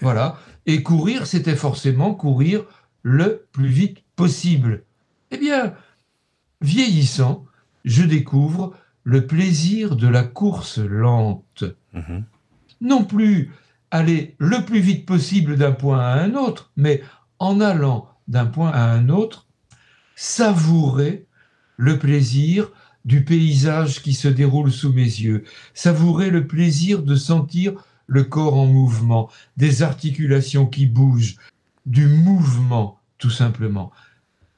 Voilà. 0.00 0.38
Et 0.64 0.82
courir, 0.82 1.26
c'était 1.26 1.56
forcément 1.56 2.14
courir 2.14 2.64
le 3.02 3.46
plus 3.52 3.68
vite 3.68 3.98
possible. 4.16 4.84
Eh 5.30 5.36
bien, 5.36 5.74
vieillissant, 6.62 7.44
je 7.84 8.02
découvre 8.02 8.74
le 9.04 9.26
plaisir 9.26 9.94
de 9.94 10.08
la 10.08 10.22
course 10.22 10.78
lente. 10.78 11.64
Mhm. 11.92 12.24
Non 12.82 13.04
plus 13.04 13.52
aller 13.90 14.34
le 14.38 14.64
plus 14.64 14.80
vite 14.80 15.06
possible 15.06 15.56
d'un 15.56 15.72
point 15.72 16.00
à 16.00 16.20
un 16.20 16.34
autre, 16.34 16.72
mais 16.76 17.02
en 17.38 17.60
allant 17.60 18.08
d'un 18.28 18.46
point 18.46 18.70
à 18.70 18.90
un 18.90 19.08
autre, 19.08 19.46
savourer 20.16 21.26
le 21.76 21.98
plaisir 21.98 22.70
du 23.04 23.24
paysage 23.24 24.02
qui 24.02 24.14
se 24.14 24.28
déroule 24.28 24.72
sous 24.72 24.92
mes 24.92 25.02
yeux, 25.02 25.44
savourer 25.74 26.30
le 26.30 26.46
plaisir 26.46 27.02
de 27.02 27.16
sentir 27.16 27.74
le 28.06 28.24
corps 28.24 28.58
en 28.58 28.66
mouvement, 28.66 29.30
des 29.56 29.82
articulations 29.82 30.66
qui 30.66 30.86
bougent, 30.86 31.36
du 31.86 32.06
mouvement 32.06 32.98
tout 33.18 33.30
simplement. 33.30 33.92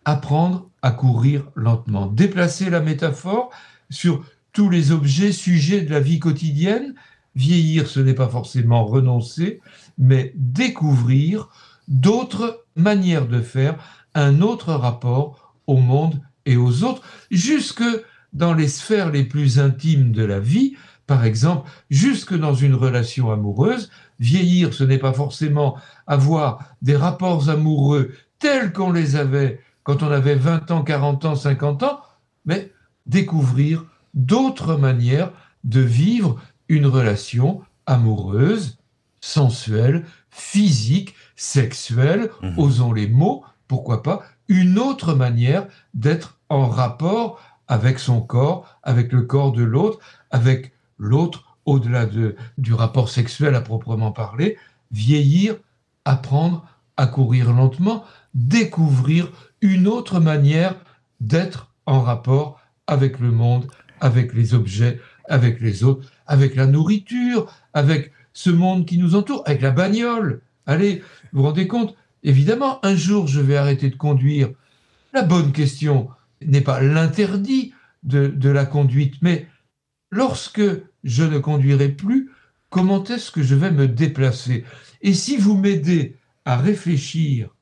Apprendre 0.06 0.70
à 0.80 0.90
courir 0.90 1.50
lentement, 1.54 2.06
déplacer 2.06 2.70
la 2.70 2.80
métaphore 2.80 3.50
sur 3.90 4.24
tous 4.52 4.70
les 4.70 4.92
objets 4.92 5.32
sujets 5.32 5.82
de 5.82 5.90
la 5.90 6.00
vie 6.00 6.18
quotidienne. 6.18 6.94
Vieillir, 7.36 7.88
ce 7.88 8.00
n'est 8.00 8.14
pas 8.14 8.28
forcément 8.28 8.84
renoncer, 8.84 9.60
mais 9.98 10.32
découvrir 10.36 11.48
d'autres 11.88 12.64
manières 12.76 13.26
de 13.26 13.40
faire, 13.40 13.76
un 14.14 14.40
autre 14.40 14.72
rapport 14.72 15.54
au 15.66 15.76
monde 15.76 16.20
et 16.46 16.56
aux 16.56 16.84
autres, 16.84 17.02
jusque 17.30 17.84
dans 18.32 18.54
les 18.54 18.68
sphères 18.68 19.10
les 19.10 19.24
plus 19.24 19.58
intimes 19.58 20.12
de 20.12 20.24
la 20.24 20.40
vie, 20.40 20.74
par 21.06 21.24
exemple, 21.24 21.68
jusque 21.90 22.34
dans 22.34 22.54
une 22.54 22.74
relation 22.74 23.30
amoureuse. 23.30 23.90
Vieillir, 24.20 24.72
ce 24.72 24.84
n'est 24.84 24.98
pas 24.98 25.12
forcément 25.12 25.76
avoir 26.06 26.60
des 26.82 26.96
rapports 26.96 27.50
amoureux 27.50 28.12
tels 28.38 28.72
qu'on 28.72 28.92
les 28.92 29.16
avait 29.16 29.60
quand 29.82 30.02
on 30.02 30.10
avait 30.10 30.34
20 30.34 30.70
ans, 30.70 30.82
40 30.82 31.24
ans, 31.26 31.34
50 31.34 31.82
ans, 31.82 32.00
mais 32.46 32.72
découvrir 33.06 33.84
d'autres 34.14 34.76
manières 34.76 35.30
de 35.64 35.80
vivre 35.80 36.40
une 36.68 36.86
relation 36.86 37.62
amoureuse, 37.86 38.78
sensuelle, 39.20 40.04
physique, 40.30 41.14
sexuelle, 41.36 42.30
mmh. 42.42 42.58
osons 42.58 42.92
les 42.92 43.08
mots, 43.08 43.44
pourquoi 43.68 44.02
pas, 44.02 44.22
une 44.48 44.78
autre 44.78 45.14
manière 45.14 45.66
d'être 45.94 46.38
en 46.48 46.68
rapport 46.68 47.40
avec 47.68 47.98
son 47.98 48.20
corps, 48.20 48.78
avec 48.82 49.12
le 49.12 49.22
corps 49.22 49.52
de 49.52 49.62
l'autre, 49.62 49.98
avec 50.30 50.72
l'autre 50.98 51.56
au-delà 51.64 52.06
de, 52.06 52.36
du 52.58 52.74
rapport 52.74 53.08
sexuel 53.08 53.54
à 53.54 53.60
proprement 53.60 54.12
parler, 54.12 54.58
vieillir, 54.90 55.56
apprendre 56.04 56.66
à 56.96 57.06
courir 57.06 57.52
lentement, 57.52 58.04
découvrir 58.34 59.30
une 59.60 59.88
autre 59.88 60.20
manière 60.20 60.76
d'être 61.20 61.68
en 61.86 62.02
rapport 62.02 62.60
avec 62.86 63.18
le 63.18 63.30
monde, 63.30 63.66
avec 64.00 64.34
les 64.34 64.54
objets, 64.54 65.00
avec 65.28 65.60
les 65.60 65.84
autres, 65.84 66.10
avec 66.26 66.56
la 66.56 66.66
nourriture, 66.66 67.52
avec 67.72 68.12
ce 68.32 68.50
monde 68.50 68.86
qui 68.86 68.98
nous 68.98 69.14
entoure, 69.14 69.42
avec 69.46 69.62
la 69.62 69.70
bagnole. 69.70 70.40
Allez, 70.66 71.02
vous 71.32 71.40
vous 71.40 71.42
rendez 71.42 71.66
compte? 71.66 71.94
Évidemment, 72.22 72.84
un 72.84 72.96
jour, 72.96 73.26
je 73.26 73.40
vais 73.40 73.56
arrêter 73.56 73.90
de 73.90 73.96
conduire. 73.96 74.50
La 75.12 75.22
bonne 75.22 75.52
question 75.52 76.08
n'est 76.42 76.62
pas 76.62 76.80
l'interdit 76.80 77.74
de, 78.02 78.48
la 78.48 78.66
conduite, 78.66 79.14
mais 79.22 79.46
lorsque 80.10 80.62
je 81.04 81.24
ne 81.24 81.38
conduirai 81.38 81.88
plus, 81.90 82.30
comment 82.70 83.04
est-ce 83.04 83.30
que 83.30 83.42
je 83.42 83.54
vais 83.54 83.70
me 83.70 83.86
déplacer? 83.86 84.64
Et 85.02 85.14
si 85.14 85.36
vous 85.36 85.56
m'aidez 85.56 86.16
à 86.44 86.56
réfléchir 86.56 87.54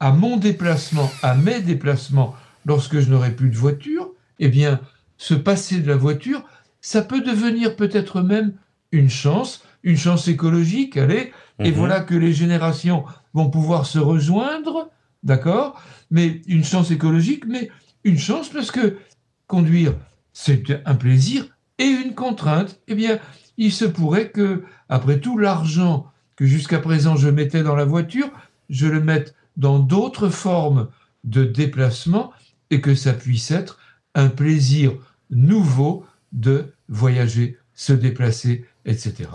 à 0.00 0.12
mon 0.12 0.36
déplacement, 0.36 1.10
à 1.22 1.34
mes 1.34 1.60
déplacements 1.60 2.34
lorsque 2.66 2.98
je 2.98 3.10
n'aurai 3.10 3.32
plus 3.32 3.50
de 3.50 3.56
voiture, 3.56 4.10
eh 4.38 4.48
bien, 4.48 4.80
se 5.16 5.34
passer 5.34 5.80
de 5.80 5.88
la 5.88 5.96
voiture, 5.96 6.44
ça 6.82 7.00
peut 7.00 7.22
devenir 7.22 7.76
peut-être 7.76 8.20
même 8.20 8.52
une 8.90 9.08
chance, 9.08 9.64
une 9.82 9.96
chance 9.96 10.28
écologique, 10.28 10.98
allez, 10.98 11.32
et 11.58 11.70
mhm. 11.70 11.76
voilà 11.76 12.00
que 12.00 12.14
les 12.14 12.34
générations 12.34 13.04
vont 13.32 13.48
pouvoir 13.48 13.86
se 13.86 13.98
rejoindre, 13.98 14.90
d'accord 15.22 15.80
Mais 16.10 16.42
une 16.46 16.64
chance 16.64 16.90
écologique, 16.90 17.46
mais 17.46 17.70
une 18.04 18.18
chance 18.18 18.48
parce 18.50 18.70
que 18.70 18.98
conduire, 19.46 19.94
c'est 20.32 20.82
un 20.84 20.94
plaisir 20.94 21.46
et 21.78 21.86
une 21.86 22.14
contrainte. 22.14 22.80
Eh 22.88 22.94
bien, 22.94 23.18
il 23.56 23.72
se 23.72 23.84
pourrait 23.84 24.30
que, 24.30 24.64
après 24.88 25.20
tout 25.20 25.38
l'argent 25.38 26.06
que 26.36 26.46
jusqu'à 26.46 26.80
présent 26.80 27.16
je 27.16 27.28
mettais 27.28 27.62
dans 27.62 27.76
la 27.76 27.84
voiture, 27.84 28.30
je 28.70 28.86
le 28.86 29.00
mette 29.00 29.34
dans 29.56 29.78
d'autres 29.78 30.30
formes 30.30 30.88
de 31.24 31.44
déplacement 31.44 32.32
et 32.70 32.80
que 32.80 32.94
ça 32.94 33.12
puisse 33.12 33.50
être 33.50 33.78
un 34.14 34.28
plaisir 34.28 34.92
nouveau 35.30 36.04
de 36.32 36.74
voyager, 36.88 37.58
se 37.74 37.92
déplacer, 37.92 38.64
etc. 38.84 39.28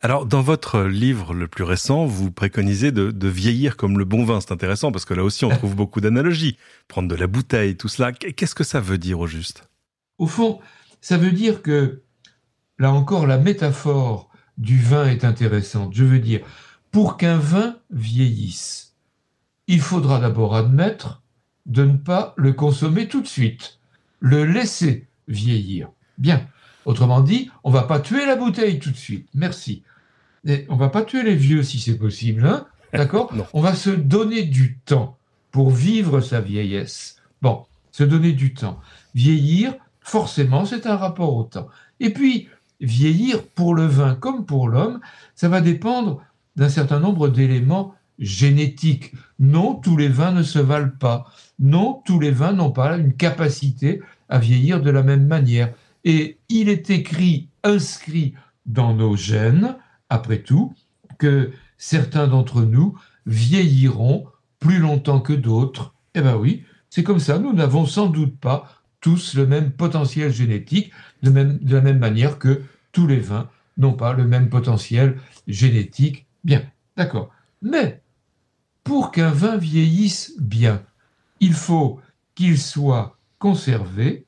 Alors, 0.00 0.26
dans 0.26 0.42
votre 0.42 0.82
livre 0.82 1.34
le 1.34 1.48
plus 1.48 1.64
récent, 1.64 2.06
vous 2.06 2.30
préconisez 2.30 2.92
de, 2.92 3.10
de 3.10 3.28
vieillir 3.28 3.76
comme 3.76 3.98
le 3.98 4.04
bon 4.04 4.24
vin. 4.24 4.40
C'est 4.40 4.52
intéressant 4.52 4.92
parce 4.92 5.04
que 5.04 5.14
là 5.14 5.24
aussi, 5.24 5.44
on 5.44 5.48
trouve 5.48 5.74
beaucoup 5.76 6.00
d'analogies. 6.00 6.56
Prendre 6.86 7.08
de 7.08 7.16
la 7.16 7.26
bouteille, 7.26 7.76
tout 7.76 7.88
cela. 7.88 8.12
Qu'est-ce 8.12 8.54
que 8.54 8.64
ça 8.64 8.80
veut 8.80 8.98
dire 8.98 9.18
au 9.18 9.26
juste? 9.26 9.68
Au 10.18 10.28
fond, 10.28 10.60
ça 11.00 11.18
veut 11.18 11.32
dire 11.32 11.62
que, 11.62 12.02
là 12.78 12.92
encore, 12.92 13.26
la 13.26 13.38
métaphore 13.38 14.30
du 14.56 14.78
vin 14.78 15.06
est 15.06 15.24
intéressante. 15.24 15.94
Je 15.94 16.04
veux 16.04 16.20
dire, 16.20 16.40
pour 16.92 17.16
qu'un 17.16 17.38
vin 17.38 17.76
vieillisse, 17.90 18.96
il 19.66 19.80
faudra 19.80 20.20
d'abord 20.20 20.54
admettre 20.54 21.22
de 21.68 21.84
ne 21.84 21.96
pas 21.96 22.34
le 22.36 22.52
consommer 22.52 23.06
tout 23.06 23.20
de 23.20 23.26
suite, 23.26 23.78
le 24.20 24.44
laisser 24.44 25.06
vieillir. 25.28 25.90
Bien. 26.16 26.46
Autrement 26.84 27.20
dit, 27.20 27.50
on 27.64 27.70
va 27.70 27.82
pas 27.82 28.00
tuer 28.00 28.24
la 28.24 28.34
bouteille 28.34 28.78
tout 28.78 28.90
de 28.90 28.96
suite. 28.96 29.28
Merci. 29.34 29.82
Et 30.46 30.64
on 30.70 30.76
va 30.76 30.88
pas 30.88 31.02
tuer 31.02 31.22
les 31.22 31.36
vieux 31.36 31.62
si 31.62 31.78
c'est 31.78 31.98
possible, 31.98 32.46
hein 32.46 32.66
D'accord? 32.94 33.32
On 33.52 33.60
va 33.60 33.74
se 33.74 33.90
donner 33.90 34.42
du 34.42 34.78
temps 34.78 35.18
pour 35.50 35.70
vivre 35.70 36.20
sa 36.20 36.40
vieillesse. 36.40 37.16
Bon, 37.42 37.66
se 37.92 38.04
donner 38.04 38.32
du 38.32 38.54
temps. 38.54 38.80
Vieillir, 39.14 39.74
forcément, 40.00 40.64
c'est 40.64 40.86
un 40.86 40.96
rapport 40.96 41.36
au 41.36 41.42
temps. 41.42 41.68
Et 42.00 42.10
puis, 42.10 42.48
vieillir 42.80 43.44
pour 43.44 43.74
le 43.74 43.84
vin 43.84 44.14
comme 44.14 44.46
pour 44.46 44.68
l'homme, 44.68 45.00
ça 45.34 45.48
va 45.48 45.60
dépendre 45.60 46.22
d'un 46.56 46.68
certain 46.70 47.00
nombre 47.00 47.28
d'éléments 47.28 47.94
génétiques. 48.18 49.12
Non, 49.38 49.74
tous 49.74 49.96
les 49.96 50.08
vins 50.08 50.32
ne 50.32 50.42
se 50.42 50.58
valent 50.58 50.92
pas. 50.98 51.32
Non, 51.58 52.02
tous 52.04 52.20
les 52.20 52.30
vins 52.30 52.52
n'ont 52.52 52.72
pas 52.72 52.96
une 52.96 53.14
capacité 53.14 54.00
à 54.28 54.38
vieillir 54.38 54.82
de 54.82 54.90
la 54.90 55.02
même 55.02 55.26
manière. 55.26 55.72
Et 56.04 56.38
il 56.48 56.68
est 56.68 56.90
écrit, 56.90 57.48
inscrit 57.64 58.34
dans 58.66 58.94
nos 58.94 59.16
gènes, 59.16 59.76
après 60.10 60.38
tout, 60.38 60.74
que 61.18 61.52
certains 61.76 62.28
d'entre 62.28 62.62
nous 62.62 62.98
vieilliront 63.26 64.26
plus 64.58 64.78
longtemps 64.78 65.20
que 65.20 65.32
d'autres. 65.32 65.94
Eh 66.14 66.20
bien 66.20 66.36
oui, 66.36 66.64
c'est 66.90 67.02
comme 67.02 67.20
ça, 67.20 67.38
nous 67.38 67.52
n'avons 67.52 67.86
sans 67.86 68.06
doute 68.06 68.38
pas 68.38 68.68
tous 69.00 69.34
le 69.34 69.46
même 69.46 69.70
potentiel 69.70 70.32
génétique, 70.32 70.92
de, 71.22 71.30
de 71.30 71.74
la 71.74 71.80
même 71.82 71.98
manière 71.98 72.38
que 72.38 72.62
tous 72.92 73.06
les 73.06 73.20
vins 73.20 73.48
n'ont 73.76 73.92
pas 73.92 74.12
le 74.12 74.26
même 74.26 74.48
potentiel 74.48 75.18
génétique. 75.46 76.26
Bien, 76.42 76.62
d'accord. 76.96 77.30
Mais 77.62 78.02
pour 78.88 79.10
qu'un 79.10 79.32
vin 79.32 79.58
vieillisse 79.58 80.32
bien, 80.40 80.80
il 81.40 81.52
faut 81.52 82.00
qu'il 82.34 82.56
soit 82.56 83.18
conservé 83.38 84.24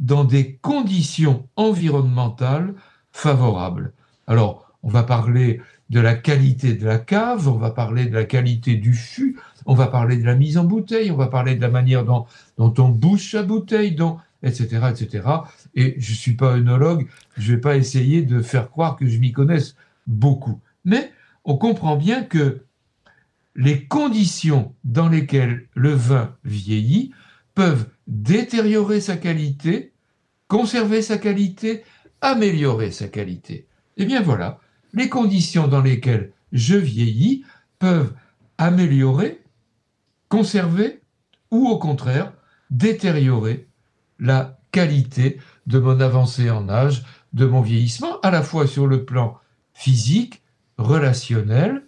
dans 0.00 0.24
des 0.24 0.56
conditions 0.56 1.48
environnementales 1.54 2.74
favorables. 3.12 3.92
Alors, 4.26 4.72
on 4.82 4.88
va 4.88 5.04
parler 5.04 5.60
de 5.90 6.00
la 6.00 6.14
qualité 6.14 6.74
de 6.74 6.84
la 6.84 6.98
cave, 6.98 7.46
on 7.46 7.56
va 7.56 7.70
parler 7.70 8.06
de 8.06 8.14
la 8.14 8.24
qualité 8.24 8.74
du 8.74 8.94
fût, 8.94 9.38
on 9.64 9.74
va 9.74 9.86
parler 9.86 10.16
de 10.16 10.24
la 10.24 10.34
mise 10.34 10.58
en 10.58 10.64
bouteille, 10.64 11.12
on 11.12 11.16
va 11.16 11.28
parler 11.28 11.54
de 11.54 11.60
la 11.60 11.70
manière 11.70 12.04
dont, 12.04 12.26
on 12.58 12.88
bouche 12.88 13.32
la 13.32 13.44
bouteille, 13.44 13.94
dont, 13.94 14.18
etc., 14.42 14.88
etc. 14.90 15.28
Et 15.76 15.94
je 15.98 16.10
ne 16.10 16.16
suis 16.16 16.34
pas 16.34 16.56
œnologue, 16.56 17.06
je 17.36 17.52
ne 17.52 17.56
vais 17.56 17.60
pas 17.60 17.76
essayer 17.76 18.22
de 18.22 18.42
faire 18.42 18.70
croire 18.70 18.96
que 18.96 19.06
je 19.06 19.20
m'y 19.20 19.30
connaisse 19.30 19.76
beaucoup. 20.08 20.58
Mais 20.84 21.12
on 21.44 21.56
comprend 21.56 21.94
bien 21.94 22.24
que 22.24 22.63
les 23.54 23.84
conditions 23.86 24.74
dans 24.84 25.08
lesquelles 25.08 25.68
le 25.74 25.92
vin 25.92 26.36
vieillit 26.44 27.12
peuvent 27.54 27.86
détériorer 28.06 29.00
sa 29.00 29.16
qualité, 29.16 29.92
conserver 30.48 31.02
sa 31.02 31.18
qualité, 31.18 31.84
améliorer 32.20 32.90
sa 32.90 33.08
qualité. 33.08 33.68
Eh 33.96 34.04
bien 34.06 34.20
voilà, 34.22 34.58
les 34.92 35.08
conditions 35.08 35.68
dans 35.68 35.82
lesquelles 35.82 36.32
je 36.52 36.76
vieillis 36.76 37.44
peuvent 37.78 38.12
améliorer, 38.58 39.42
conserver 40.28 41.00
ou 41.50 41.68
au 41.68 41.78
contraire 41.78 42.32
détériorer 42.70 43.68
la 44.18 44.58
qualité 44.72 45.38
de 45.66 45.78
mon 45.78 46.00
avancée 46.00 46.50
en 46.50 46.68
âge, 46.68 47.04
de 47.32 47.46
mon 47.46 47.60
vieillissement, 47.60 48.20
à 48.20 48.30
la 48.30 48.42
fois 48.42 48.66
sur 48.66 48.86
le 48.86 49.04
plan 49.04 49.38
physique, 49.72 50.42
relationnel, 50.78 51.86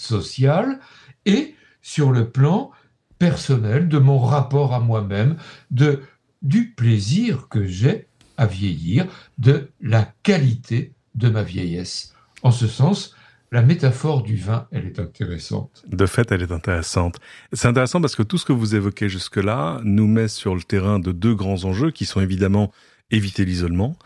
social 0.00 0.80
et 1.26 1.54
sur 1.82 2.10
le 2.12 2.30
plan 2.30 2.70
personnel 3.18 3.88
de 3.88 3.98
mon 3.98 4.18
rapport 4.18 4.74
à 4.74 4.80
moi-même, 4.80 5.36
de 5.70 6.02
du 6.42 6.72
plaisir 6.72 7.48
que 7.48 7.66
j'ai 7.66 8.06
à 8.36 8.46
vieillir, 8.46 9.06
de 9.38 9.70
la 9.80 10.12
qualité 10.22 10.92
de 11.16 11.28
ma 11.28 11.42
vieillesse. 11.42 12.14
En 12.42 12.52
ce 12.52 12.68
sens, 12.68 13.16
la 13.50 13.62
métaphore 13.62 14.22
du 14.22 14.36
vin, 14.36 14.68
elle 14.70 14.86
est 14.86 15.00
intéressante. 15.00 15.84
De 15.88 16.06
fait, 16.06 16.30
elle 16.30 16.42
est 16.42 16.52
intéressante. 16.52 17.16
C'est 17.52 17.66
intéressant 17.66 18.00
parce 18.00 18.14
que 18.14 18.22
tout 18.22 18.38
ce 18.38 18.44
que 18.44 18.52
vous 18.52 18.74
évoquez 18.74 19.08
jusque-là 19.08 19.80
nous 19.82 20.06
met 20.06 20.28
sur 20.28 20.54
le 20.54 20.62
terrain 20.62 20.98
de 20.98 21.12
deux 21.12 21.34
grands 21.34 21.64
enjeux 21.64 21.90
qui 21.90 22.04
sont 22.04 22.20
évidemment 22.20 22.70
éviter 23.10 23.44
l'isolement 23.44 23.96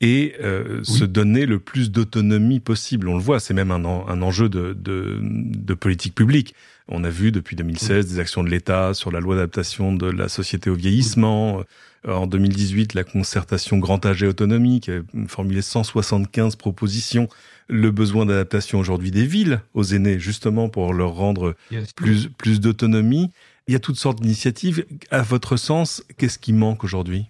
et 0.00 0.34
euh, 0.40 0.82
se 0.82 1.04
donner 1.04 1.46
le 1.46 1.60
plus 1.60 1.90
d'autonomie 1.90 2.60
possible. 2.60 3.08
On 3.08 3.16
le 3.16 3.22
voit, 3.22 3.38
c'est 3.40 3.54
même 3.54 3.70
un, 3.70 3.84
un 3.84 4.22
enjeu 4.22 4.48
de, 4.48 4.72
de, 4.72 5.18
de, 5.22 5.74
politique 5.74 6.14
publique. 6.14 6.54
On 6.88 7.04
a 7.04 7.10
vu 7.10 7.30
depuis 7.30 7.54
2016 7.54 8.08
des 8.08 8.18
actions 8.18 8.42
de 8.42 8.48
l'État 8.48 8.94
sur 8.94 9.12
la 9.12 9.20
loi 9.20 9.36
d'adaptation 9.36 9.92
de 9.92 10.10
la 10.10 10.28
société 10.28 10.70
au 10.70 10.74
vieillissement. 10.74 11.62
Euh, 12.08 12.12
en 12.12 12.26
2018, 12.26 12.94
la 12.94 13.04
concertation 13.04 13.78
grand 13.78 14.04
âge 14.04 14.24
et 14.24 14.26
autonomie 14.26 14.80
qui 14.80 14.90
a 14.90 15.02
formulé 15.28 15.62
175 15.62 16.56
propositions. 16.56 17.28
Le 17.68 17.92
besoin 17.92 18.26
d'adaptation 18.26 18.80
aujourd'hui 18.80 19.12
des 19.12 19.24
villes 19.24 19.60
aux 19.72 19.84
aînés, 19.84 20.18
justement 20.18 20.68
pour 20.68 20.92
leur 20.94 21.12
rendre 21.12 21.54
plus, 21.94 22.28
plus 22.28 22.60
d'autonomie. 22.60 23.30
Il 23.68 23.72
y 23.72 23.76
a 23.76 23.80
toutes 23.80 23.96
sortes 23.96 24.20
d'initiatives. 24.20 24.84
À 25.12 25.22
votre 25.22 25.56
sens, 25.56 26.02
qu'est-ce 26.18 26.40
qui 26.40 26.52
manque 26.52 26.82
aujourd'hui? 26.82 27.26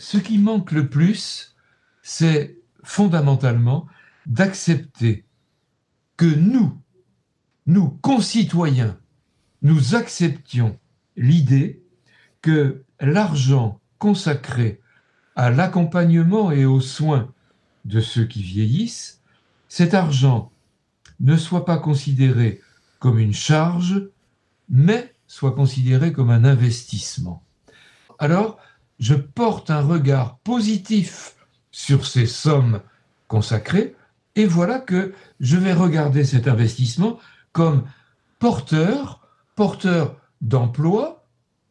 Ce 0.00 0.16
qui 0.16 0.38
manque 0.38 0.72
le 0.72 0.88
plus, 0.88 1.54
c'est 2.02 2.56
fondamentalement 2.82 3.86
d'accepter 4.24 5.26
que 6.16 6.24
nous, 6.24 6.80
nous 7.66 7.90
concitoyens, 8.00 8.98
nous 9.60 9.94
acceptions 9.94 10.78
l'idée 11.18 11.82
que 12.40 12.82
l'argent 12.98 13.78
consacré 13.98 14.80
à 15.36 15.50
l'accompagnement 15.50 16.50
et 16.50 16.64
aux 16.64 16.80
soins 16.80 17.30
de 17.84 18.00
ceux 18.00 18.24
qui 18.24 18.42
vieillissent, 18.42 19.20
cet 19.68 19.92
argent 19.92 20.50
ne 21.20 21.36
soit 21.36 21.66
pas 21.66 21.76
considéré 21.76 22.62
comme 23.00 23.18
une 23.18 23.34
charge, 23.34 24.08
mais 24.70 25.14
soit 25.26 25.52
considéré 25.52 26.10
comme 26.10 26.30
un 26.30 26.44
investissement. 26.44 27.44
Alors, 28.18 28.58
je 29.00 29.14
porte 29.14 29.70
un 29.70 29.80
regard 29.80 30.38
positif 30.38 31.34
sur 31.72 32.06
ces 32.06 32.26
sommes 32.26 32.80
consacrées, 33.26 33.96
et 34.36 34.46
voilà 34.46 34.78
que 34.78 35.12
je 35.40 35.56
vais 35.56 35.72
regarder 35.72 36.24
cet 36.24 36.46
investissement 36.46 37.18
comme 37.52 37.84
porteur, 38.38 39.26
porteur 39.56 40.16
d'emploi, 40.40 41.26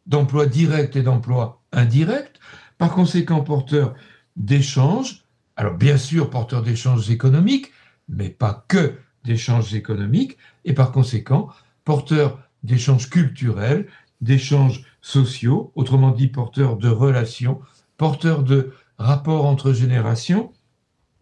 d'emploi 0.08 0.48
direct 0.48 0.96
et 0.96 1.04
d'emploi 1.04 1.62
indirect, 1.72 2.40
par 2.78 2.92
conséquent 2.92 3.42
porteur 3.42 3.94
d'échanges, 4.36 5.24
alors 5.56 5.76
bien 5.76 5.98
sûr 5.98 6.30
porteur 6.30 6.64
d'échanges 6.64 7.10
économiques, 7.10 7.72
mais 8.08 8.30
pas 8.30 8.66
que 8.68 8.96
d'échanges 9.24 9.74
économiques, 9.76 10.38
et 10.66 10.74
par 10.74 10.92
conséquent 10.92 11.50
porteur 11.84 12.40
d'échanges 12.64 13.10
culturels, 13.10 13.88
d'échanges 14.22 14.84
sociaux, 15.02 15.72
autrement 15.76 16.12
dit 16.12 16.28
porteur 16.28 16.78
de 16.78 16.90
relations, 16.90 17.62
porteur 17.98 18.44
de 18.44 18.74
rapport 18.98 19.46
entre 19.46 19.74
générations, 19.74 20.52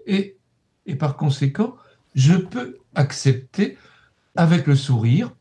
et, 0.06 0.38
et 0.86 0.96
par 0.96 1.18
conséquent, 1.18 1.76
je 2.16 2.36
peux 2.36 2.80
accepter 2.96 3.78
avec 4.36 4.68
le 4.68 4.76
sourire 4.76 5.32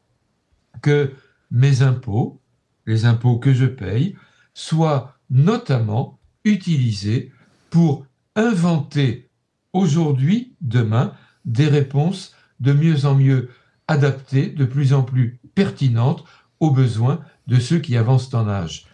que 0.83 1.13
mes 1.51 1.83
impôts, 1.83 2.41
les 2.87 3.05
impôts 3.05 3.39
que 3.39 3.53
je 3.53 3.67
paye, 3.67 4.17
soient 4.55 5.17
notamment 5.31 6.19
utilisés 6.45 7.33
pour 7.71 8.07
inventer 8.35 9.29
aujourd'hui, 9.73 10.55
demain, 10.61 11.15
des 11.45 11.69
réponses 11.69 12.35
de 12.61 12.73
mieux 12.73 13.05
en 13.05 13.15
mieux 13.15 13.51
adaptées, 13.89 14.49
de 14.49 14.65
plus 14.65 14.93
en 14.93 15.03
plus 15.03 15.39
pertinentes 15.55 16.25
aux 16.61 16.71
besoins 16.71 17.21
de 17.47 17.59
ceux 17.59 17.79
qui 17.79 17.97
avancent 17.97 18.33
en 18.35 18.49
âge. 18.49 18.87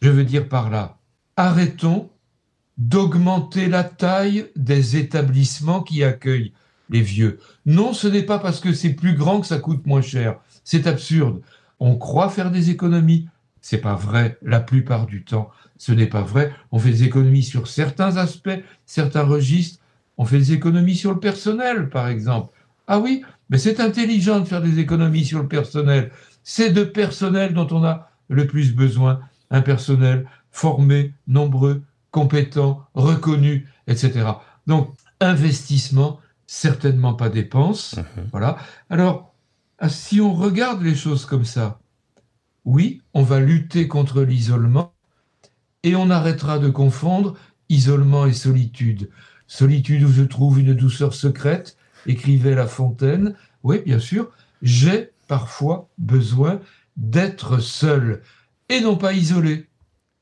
Je 0.00 0.10
veux 0.10 0.24
dire 0.24 0.48
par 0.48 0.70
là, 0.70 0.98
arrêtons 1.36 2.10
d'augmenter 2.76 3.68
la 3.68 3.84
taille 3.84 4.46
des 4.56 4.96
établissements 4.96 5.82
qui 5.82 6.04
accueillent 6.04 6.52
les 6.90 7.02
vieux. 7.02 7.40
Non, 7.66 7.92
ce 7.92 8.06
n'est 8.06 8.22
pas 8.22 8.38
parce 8.38 8.60
que 8.60 8.72
c'est 8.72 8.94
plus 8.94 9.14
grand 9.14 9.40
que 9.40 9.46
ça 9.46 9.58
coûte 9.58 9.86
moins 9.86 10.00
cher. 10.00 10.38
C'est 10.64 10.86
absurde. 10.86 11.42
On 11.80 11.96
croit 11.96 12.30
faire 12.30 12.50
des 12.50 12.70
économies. 12.70 13.28
C'est 13.60 13.78
pas 13.78 13.94
vrai 13.94 14.38
la 14.42 14.60
plupart 14.60 15.06
du 15.06 15.24
temps. 15.24 15.50
Ce 15.76 15.92
n'est 15.92 16.06
pas 16.06 16.22
vrai. 16.22 16.52
On 16.72 16.78
fait 16.78 16.90
des 16.90 17.04
économies 17.04 17.42
sur 17.42 17.68
certains 17.68 18.16
aspects, 18.16 18.62
certains 18.86 19.24
registres. 19.24 19.80
On 20.16 20.24
fait 20.24 20.38
des 20.38 20.52
économies 20.52 20.96
sur 20.96 21.12
le 21.12 21.20
personnel, 21.20 21.88
par 21.88 22.08
exemple. 22.08 22.52
Ah 22.86 22.98
oui, 22.98 23.22
mais 23.50 23.58
c'est 23.58 23.80
intelligent 23.80 24.40
de 24.40 24.44
faire 24.46 24.62
des 24.62 24.78
économies 24.78 25.24
sur 25.24 25.40
le 25.40 25.48
personnel. 25.48 26.10
C'est 26.50 26.70
de 26.70 26.82
personnel 26.82 27.52
dont 27.52 27.68
on 27.72 27.84
a 27.84 28.08
le 28.30 28.46
plus 28.46 28.74
besoin. 28.74 29.20
Un 29.50 29.60
personnel 29.60 30.26
formé, 30.50 31.12
nombreux, 31.26 31.82
compétent, 32.10 32.86
reconnu, 32.94 33.68
etc. 33.86 34.30
Donc, 34.66 34.94
investissement, 35.20 36.20
certainement 36.46 37.12
pas 37.12 37.28
dépense. 37.28 37.96
Mhm. 37.96 38.28
Voilà. 38.32 38.56
Alors, 38.88 39.34
ah, 39.78 39.90
si 39.90 40.22
on 40.22 40.32
regarde 40.32 40.80
les 40.80 40.94
choses 40.94 41.26
comme 41.26 41.44
ça, 41.44 41.80
oui, 42.64 43.02
on 43.12 43.22
va 43.22 43.40
lutter 43.40 43.86
contre 43.86 44.22
l'isolement 44.22 44.94
et 45.82 45.96
on 45.96 46.08
arrêtera 46.08 46.58
de 46.58 46.70
confondre 46.70 47.36
isolement 47.68 48.24
et 48.24 48.32
solitude. 48.32 49.10
Solitude 49.48 50.02
où 50.02 50.10
je 50.10 50.22
trouve 50.22 50.58
une 50.58 50.72
douceur 50.72 51.12
secrète, 51.12 51.76
écrivait 52.06 52.54
La 52.54 52.66
Fontaine. 52.66 53.34
Oui, 53.62 53.82
bien 53.84 53.98
sûr, 53.98 54.30
j'ai 54.62 55.10
parfois 55.28 55.88
besoin 55.98 56.60
d'être 56.96 57.58
seul 57.58 58.22
et 58.68 58.80
non 58.80 58.96
pas 58.96 59.12
isolé. 59.12 59.68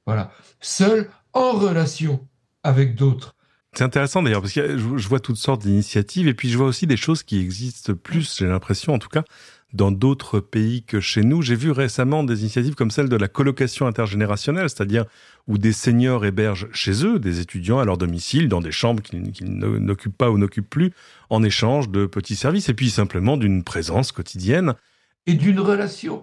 Voilà, 0.05 0.31
seul 0.61 1.09
en 1.33 1.53
relation 1.53 2.27
avec 2.63 2.95
d'autres. 2.95 3.35
C'est 3.73 3.85
intéressant 3.85 4.23
d'ailleurs 4.23 4.41
parce 4.41 4.55
que 4.55 4.79
je 4.79 5.09
vois 5.09 5.21
toutes 5.21 5.37
sortes 5.37 5.63
d'initiatives 5.63 6.29
et 6.29 6.35
puis 6.35 6.49
je 6.49 6.57
vois 6.57 6.67
aussi 6.67 6.87
des 6.87 6.97
choses 6.97 7.23
qui 7.23 7.39
existent 7.41 7.95
plus, 7.95 8.37
j'ai 8.39 8.47
l'impression 8.47 8.95
en 8.95 8.99
tout 8.99 9.09
cas, 9.09 9.25
dans 9.73 9.91
d'autres 9.91 10.41
pays 10.41 10.83
que 10.83 11.01
chez 11.01 11.23
nous. 11.23 11.43
J'ai 11.43 11.57
vu 11.57 11.71
récemment 11.71 12.25
des 12.25 12.41
initiatives 12.41 12.75
comme 12.75 12.91
celle 12.91 13.09
de 13.09 13.17
la 13.17 13.29
colocation 13.29 13.87
intergénérationnelle, 13.87 14.71
c'est-à-dire 14.71 15.05
où 15.47 15.59
des 15.59 15.73
seniors 15.73 16.25
hébergent 16.25 16.69
chez 16.73 17.05
eux 17.05 17.19
des 17.19 17.41
étudiants 17.41 17.79
à 17.79 17.85
leur 17.85 17.99
domicile, 17.99 18.49
dans 18.49 18.61
des 18.61 18.73
chambres 18.73 19.03
qu'ils 19.03 19.23
n'occupent 19.43 20.17
pas 20.17 20.31
ou 20.31 20.39
n'occupent 20.39 20.71
plus, 20.71 20.93
en 21.29 21.43
échange 21.43 21.91
de 21.91 22.07
petits 22.07 22.37
services 22.37 22.69
et 22.69 22.75
puis 22.75 22.91
simplement 22.91 23.37
d'une 23.37 23.63
présence 23.63 24.13
quotidienne. 24.13 24.75
Et 25.27 25.35
d'une 25.35 25.61
relation 25.61 26.23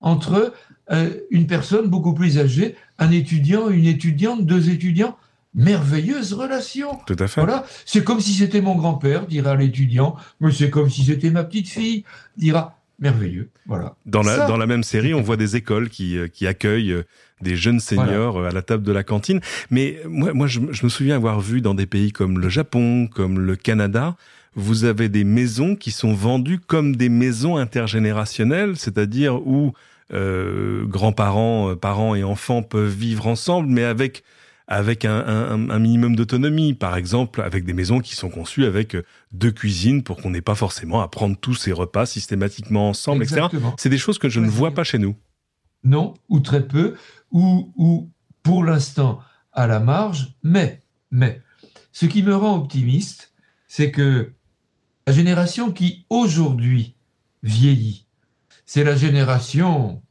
entre 0.00 0.52
euh, 0.90 1.10
une 1.30 1.46
personne 1.46 1.88
beaucoup 1.88 2.12
plus 2.12 2.38
âgée, 2.38 2.76
un 2.98 3.10
étudiant, 3.10 3.70
une 3.70 3.86
étudiante, 3.86 4.44
deux 4.44 4.70
étudiants. 4.70 5.16
Merveilleuse 5.54 6.32
relation. 6.32 6.98
Tout 7.06 7.16
à 7.18 7.28
fait. 7.28 7.42
Voilà. 7.42 7.66
C'est 7.84 8.02
comme 8.02 8.20
si 8.20 8.32
c'était 8.32 8.62
mon 8.62 8.74
grand-père, 8.74 9.26
dira 9.26 9.54
l'étudiant. 9.54 10.16
Mais 10.40 10.50
c'est 10.50 10.70
comme 10.70 10.88
si 10.88 11.04
c'était 11.04 11.30
ma 11.30 11.44
petite 11.44 11.68
fille, 11.68 12.04
dira 12.38 12.78
merveilleux. 12.98 13.50
Voilà. 13.66 13.96
Dans 14.06 14.22
la, 14.22 14.46
dans 14.46 14.56
la 14.56 14.66
même 14.66 14.82
série, 14.82 15.12
on 15.12 15.20
voit 15.20 15.36
des 15.36 15.56
écoles 15.56 15.90
qui, 15.90 16.16
euh, 16.16 16.28
qui 16.28 16.46
accueillent 16.46 16.92
euh, 16.92 17.02
des 17.42 17.56
jeunes 17.56 17.80
seniors 17.80 18.42
à 18.42 18.50
la 18.50 18.62
table 18.62 18.82
de 18.82 18.92
la 18.92 19.02
cantine. 19.02 19.40
Mais 19.70 20.00
moi, 20.08 20.32
moi 20.32 20.46
je, 20.46 20.60
je, 20.70 20.84
me 20.84 20.88
souviens 20.88 21.16
avoir 21.16 21.40
vu 21.40 21.60
dans 21.60 21.74
des 21.74 21.86
pays 21.86 22.12
comme 22.12 22.38
le 22.38 22.48
Japon, 22.48 23.08
comme 23.08 23.38
le 23.38 23.56
Canada, 23.56 24.16
vous 24.54 24.84
avez 24.84 25.08
des 25.08 25.24
maisons 25.24 25.76
qui 25.76 25.90
sont 25.90 26.14
vendues 26.14 26.58
comme 26.58 26.96
des 26.96 27.08
maisons 27.08 27.56
intergénérationnelles, 27.56 28.76
c'est-à-dire 28.76 29.46
où 29.46 29.72
euh, 30.12 30.84
grands-parents, 30.86 31.70
euh, 31.70 31.76
parents 31.76 32.14
et 32.14 32.22
enfants 32.22 32.62
peuvent 32.62 32.94
vivre 32.94 33.26
ensemble, 33.26 33.68
mais 33.68 33.84
avec 33.84 34.22
avec 34.68 35.04
un, 35.04 35.78
minimum 35.78 36.16
d'autonomie, 36.16 36.72
par 36.72 36.96
exemple 36.96 37.42
avec 37.42 37.64
des 37.64 37.74
maisons 37.74 38.00
qui 38.00 38.14
sont 38.14 38.30
conçues 38.30 38.64
avec 38.64 38.96
deux 39.32 39.50
cuisines 39.50 40.02
pour 40.02 40.16
qu'on 40.16 40.30
n'ait 40.30 40.40
pas 40.40 40.54
forcément 40.54 41.02
à 41.02 41.08
prendre 41.08 41.36
tous 41.36 41.54
ces 41.54 41.72
repas 41.72 42.06
systématiquement 42.06 42.88
ensemble, 42.88 43.24
etc. 43.24 43.48
C'est 43.76 43.90
des 43.90 43.98
choses 43.98 44.18
que 44.18 44.30
je 44.30 44.40
ne 44.40 44.48
vois 44.48 44.70
pas 44.70 44.84
chez 44.84 44.98
nous. 44.98 45.14
Non, 45.84 46.14
ou 46.30 46.40
très 46.40 46.66
peu, 46.66 46.94
ou, 47.32 47.72
ou 47.76 48.10
pour 48.42 48.64
l'instant 48.64 49.20
à 49.52 49.66
la 49.66 49.80
marge, 49.80 50.34
mais, 50.42 50.80
mais, 51.10 51.42
ce 51.90 52.06
qui 52.06 52.22
me 52.22 52.34
rend 52.34 52.56
optimiste, 52.56 53.32
c'est 53.68 53.90
que 53.90 54.32
la 55.06 55.12
génération 55.12 55.72
qui 55.72 56.04
aujourd'hui 56.10 56.94
vieillit, 57.42 58.06
c'est 58.66 58.84
la 58.84 58.96
génération, 58.96 60.02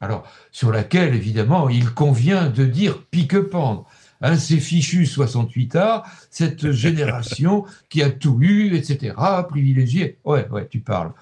alors 0.00 0.28
sur 0.52 0.70
laquelle 0.70 1.14
évidemment 1.14 1.68
il 1.68 1.90
convient 1.90 2.48
de 2.48 2.64
dire 2.64 3.02
pique-pendre. 3.06 3.86
Hein, 4.20 4.36
c'est 4.36 4.60
fichu 4.60 5.06
68 5.06 5.76
arts, 5.76 6.06
cette 6.30 6.70
génération 6.72 7.64
qui 7.88 8.02
a 8.02 8.10
tout 8.10 8.38
eu, 8.40 8.74
etc., 8.74 9.14
privilégiée. 9.48 10.18
Ouais, 10.24 10.48
ouais, 10.48 10.68
tu 10.68 10.80
parles. 10.80 11.12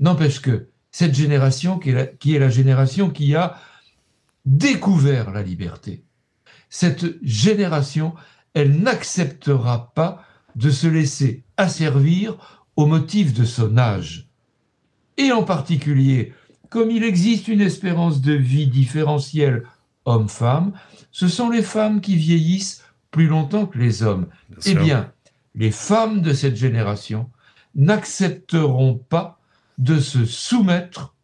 N'empêche 0.00 0.40
que 0.40 0.68
cette 0.90 1.14
génération 1.14 1.78
qui 1.78 1.90
est, 1.90 2.18
qui 2.18 2.34
est 2.34 2.38
la 2.38 2.48
génération 2.48 3.10
qui 3.10 3.34
a 3.34 3.58
découvert 4.44 5.30
la 5.30 5.42
liberté, 5.42 6.04
cette 6.70 7.22
génération, 7.22 8.14
elle 8.54 8.80
n'acceptera 8.80 9.92
pas 9.94 10.24
de 10.54 10.70
se 10.70 10.86
laisser 10.86 11.44
asservir 11.56 12.36
au 12.76 12.86
motif 12.86 13.32
de 13.32 13.44
son 13.44 13.76
âge. 13.78 14.28
Et 15.16 15.32
en 15.32 15.42
particulier, 15.42 16.34
comme 16.68 16.90
il 16.90 17.02
existe 17.02 17.48
une 17.48 17.60
espérance 17.60 18.20
de 18.20 18.32
vie 18.32 18.66
différentielle 18.66 19.64
homme-femme, 20.04 20.72
ce 21.10 21.28
sont 21.28 21.48
les 21.48 21.62
femmes 21.62 22.00
qui 22.00 22.16
vieillissent 22.16 22.84
plus 23.10 23.26
longtemps 23.26 23.66
que 23.66 23.78
les 23.78 24.02
hommes. 24.02 24.26
eh 24.64 24.74
bien, 24.74 25.12
les 25.54 25.70
femmes 25.70 26.20
de 26.20 26.32
cette 26.32 26.56
génération 26.56 27.30
n'accepteront 27.74 28.94
pas 29.08 29.38
de 29.78 29.98
se 29.98 30.24
soumettre 30.24 31.14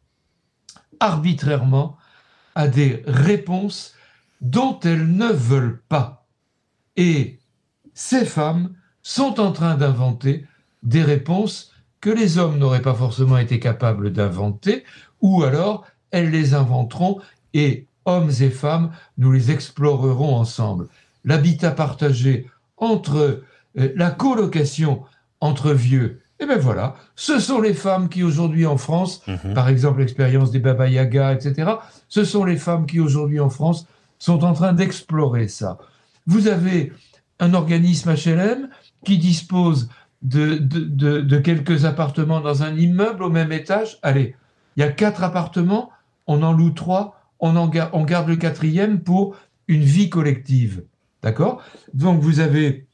arbitrairement 1.00 1.96
à 2.54 2.68
des 2.68 3.02
réponses 3.06 3.94
dont 4.40 4.78
elles 4.80 5.10
ne 5.10 5.26
veulent 5.26 5.82
pas. 5.88 6.26
Et 6.96 7.40
ces 7.94 8.24
femmes 8.24 8.74
sont 9.02 9.40
en 9.40 9.52
train 9.52 9.76
d'inventer 9.76 10.46
des 10.82 11.02
réponses 11.02 11.72
que 12.00 12.10
les 12.10 12.38
hommes 12.38 12.58
n'auraient 12.58 12.82
pas 12.82 12.94
forcément 12.94 13.38
été 13.38 13.60
capables 13.60 14.12
d'inventer, 14.12 14.84
ou 15.20 15.44
alors 15.44 15.86
elles 16.10 16.30
les 16.30 16.54
inventeront 16.54 17.20
et 17.54 17.86
hommes 18.04 18.30
et 18.40 18.50
femmes, 18.50 18.90
nous 19.18 19.32
les 19.32 19.50
explorerons 19.50 20.34
ensemble. 20.34 20.88
L'habitat 21.24 21.70
partagé 21.70 22.50
entre 22.76 23.42
euh, 23.78 23.92
la 23.94 24.10
colocation 24.10 25.02
entre 25.40 25.72
vieux, 25.72 26.22
et 26.40 26.44
eh 26.44 26.46
bien 26.48 26.58
voilà, 26.58 26.96
ce 27.14 27.38
sont 27.38 27.60
les 27.60 27.74
femmes 27.74 28.08
qui 28.08 28.24
aujourd'hui 28.24 28.66
en 28.66 28.76
France, 28.76 29.22
mhm. 29.28 29.54
par 29.54 29.68
exemple 29.68 30.00
l'expérience 30.00 30.50
des 30.50 30.58
Baba 30.58 30.88
Yaga, 30.88 31.32
etc., 31.32 31.70
ce 32.08 32.24
sont 32.24 32.44
les 32.44 32.56
femmes 32.56 32.86
qui 32.86 32.98
aujourd'hui 32.98 33.38
en 33.38 33.48
France 33.48 33.86
sont 34.18 34.42
en 34.42 34.52
train 34.52 34.72
d'explorer 34.72 35.46
ça. 35.46 35.78
Vous 36.26 36.48
avez 36.48 36.92
un 37.38 37.54
organisme 37.54 38.12
HLM 38.14 38.68
qui 39.04 39.18
dispose 39.18 39.88
de, 40.22 40.56
de, 40.56 41.38
quelques 41.38 41.84
appartements 41.84 42.40
dans 42.40 42.62
un 42.62 42.76
immeuble 42.76 43.24
au 43.24 43.30
même 43.30 43.52
étage. 43.52 43.98
Allez, 44.02 44.36
il 44.76 44.80
y 44.80 44.82
a 44.82 44.92
quatre 44.92 45.24
appartements, 45.24 45.90
on 46.26 46.42
en 46.42 46.52
loue 46.52 46.70
trois, 46.70 47.20
on, 47.40 47.56
en 47.56 47.70
on 47.92 48.04
garde 48.04 48.28
le 48.28 48.36
quatrième 48.36 49.00
pour 49.00 49.36
une 49.68 49.82
vie 49.82 50.10
collective. 50.10 50.84
D'accord? 51.22 51.62
Donc 51.94 52.20
vous 52.20 52.40
avez 52.40 52.86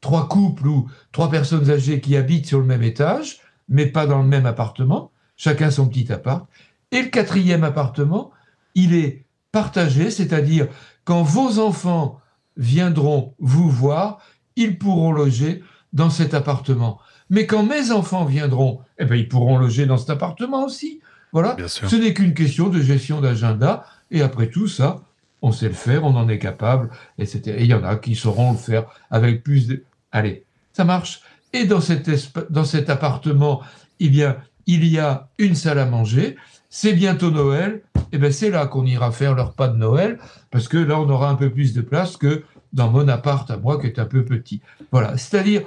trois 0.00 0.28
couples 0.28 0.66
ou 0.66 0.90
trois 1.12 1.30
personnes 1.30 1.70
âgées 1.70 2.00
qui 2.00 2.16
habitent 2.16 2.46
sur 2.46 2.58
le 2.58 2.64
même 2.64 2.82
étage, 2.82 3.40
mais 3.68 3.86
pas 3.86 4.06
dans 4.06 4.22
le 4.22 4.28
même 4.28 4.46
appartement, 4.46 5.10
chacun 5.36 5.70
son 5.70 5.88
petit 5.88 6.10
appart. 6.12 6.46
Et 6.92 7.02
le 7.02 7.08
quatrième 7.08 7.64
appartement, 7.64 8.30
il 8.74 8.94
est 8.94 9.24
partagé, 9.52 10.10
c'est-à-dire 10.10 10.68
quand 11.04 11.22
vos 11.22 11.58
enfants 11.58 12.20
viendront 12.56 13.34
vous 13.38 13.70
voir, 13.70 14.18
ils 14.56 14.78
pourront 14.78 15.12
loger 15.12 15.62
dans 15.92 16.10
cet 16.10 16.34
appartement. 16.34 17.00
Mais 17.30 17.46
quand 17.46 17.62
mes 17.62 17.90
enfants 17.90 18.24
viendront, 18.24 18.80
eh 18.98 19.04
ben, 19.04 19.16
ils 19.16 19.28
pourront 19.28 19.58
loger 19.58 19.86
dans 19.86 19.96
cet 19.96 20.10
appartement 20.10 20.64
aussi. 20.64 21.00
Voilà. 21.32 21.56
Ce 21.68 21.96
n'est 21.96 22.12
qu'une 22.14 22.34
question 22.34 22.68
de 22.68 22.80
gestion 22.80 23.20
d'agenda. 23.20 23.84
Et 24.10 24.22
après 24.22 24.48
tout 24.48 24.66
ça, 24.66 25.02
on 25.42 25.52
sait 25.52 25.68
le 25.68 25.74
faire, 25.74 26.04
on 26.04 26.16
en 26.16 26.28
est 26.28 26.38
capable, 26.38 26.90
etc. 27.18 27.56
Et 27.58 27.64
il 27.64 27.70
y 27.70 27.74
en 27.74 27.84
a 27.84 27.96
qui 27.96 28.14
sauront 28.14 28.52
le 28.52 28.58
faire 28.58 28.86
avec 29.10 29.42
plus 29.42 29.68
de... 29.68 29.84
Allez, 30.12 30.44
ça 30.72 30.84
marche. 30.84 31.22
Et 31.52 31.64
dans 31.64 31.80
cet, 31.80 32.10
dans 32.50 32.64
cet 32.64 32.90
appartement, 32.90 33.62
eh 34.00 34.08
bien, 34.08 34.36
il 34.66 34.84
y 34.86 34.98
a 34.98 35.28
une 35.38 35.54
salle 35.54 35.78
à 35.78 35.86
manger, 35.86 36.36
c'est 36.68 36.92
bientôt 36.92 37.30
Noël, 37.30 37.82
eh 38.12 38.18
ben 38.18 38.32
c'est 38.32 38.50
là 38.50 38.66
qu'on 38.66 38.86
ira 38.86 39.10
faire 39.10 39.34
leur 39.34 39.54
pas 39.54 39.68
de 39.68 39.76
Noël, 39.76 40.18
parce 40.50 40.68
que 40.68 40.76
là 40.76 41.00
on 41.00 41.08
aura 41.10 41.28
un 41.28 41.34
peu 41.34 41.50
plus 41.50 41.72
de 41.74 41.80
place 41.80 42.16
que 42.16 42.44
dans 42.72 42.90
mon 42.90 43.08
appart 43.08 43.50
à 43.50 43.56
moi 43.56 43.80
qui 43.80 43.88
est 43.88 43.98
un 43.98 44.04
peu 44.04 44.24
petit. 44.24 44.60
Voilà, 44.92 45.16
c'est-à-dire 45.16 45.62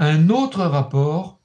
un 0.00 0.30
autre 0.30 0.64
rapport 0.64 1.38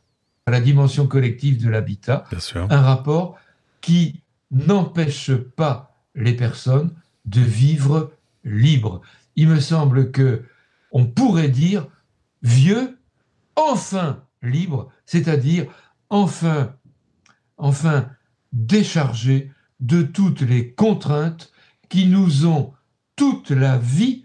à 0.46 0.52
la 0.52 0.62
dimension 0.62 1.08
collective 1.08 1.62
de 1.62 1.70
l'habitat, 1.70 2.24
un 2.56 2.82
rapport 2.82 3.38
qui 3.82 4.22
n'empêche 4.50 5.34
pas 5.34 5.94
les 6.16 6.34
personnes 6.34 6.92
de 7.26 7.42
vivre 7.42 8.14
libres. 8.46 9.02
Il 9.36 9.50
me 9.50 9.60
semble 9.60 10.12
que 10.12 10.46
on 10.92 11.06
pourrait 11.06 11.50
dire 11.50 11.88
vieux, 12.44 12.98
enfin 13.58 14.24
libre, 14.42 14.90
c'est-à-dire 15.06 15.66
enfin, 16.10 16.74
enfin 17.58 18.10
déchargés 18.54 19.52
de 19.82 20.02
toutes 20.02 20.42
les 20.42 20.72
contraintes 20.72 21.52
qui 21.90 22.08
nous 22.08 22.46
ont 22.46 22.72
toute 23.18 23.52
la 23.52 23.78
vie 23.78 24.24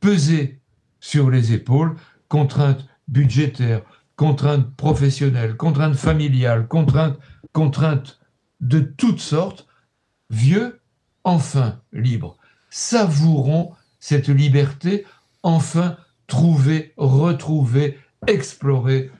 pesé 0.00 0.60
sur 1.00 1.30
les 1.30 1.54
épaules, 1.54 1.96
contraintes 2.28 2.86
budgétaires, 3.12 3.82
contraintes 4.16 4.74
professionnelles, 4.76 5.56
contraintes 5.56 5.96
familiales, 5.96 6.66
contraintes, 6.66 8.20
de 8.60 8.80
toutes 8.80 9.20
sortes, 9.20 9.66
vieux, 10.30 10.80
enfin 11.24 11.80
libres. 11.92 12.38
Savourons 12.70 13.74
cette 14.00 14.28
liberté, 14.28 15.04
enfin 15.42 15.96
trouver, 16.26 16.94
retrouver, 16.96 17.98
explorer. 18.26 19.10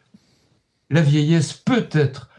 La 0.91 1.03
vieillesse 1.03 1.53
peut 1.53 1.89
être 1.93 2.31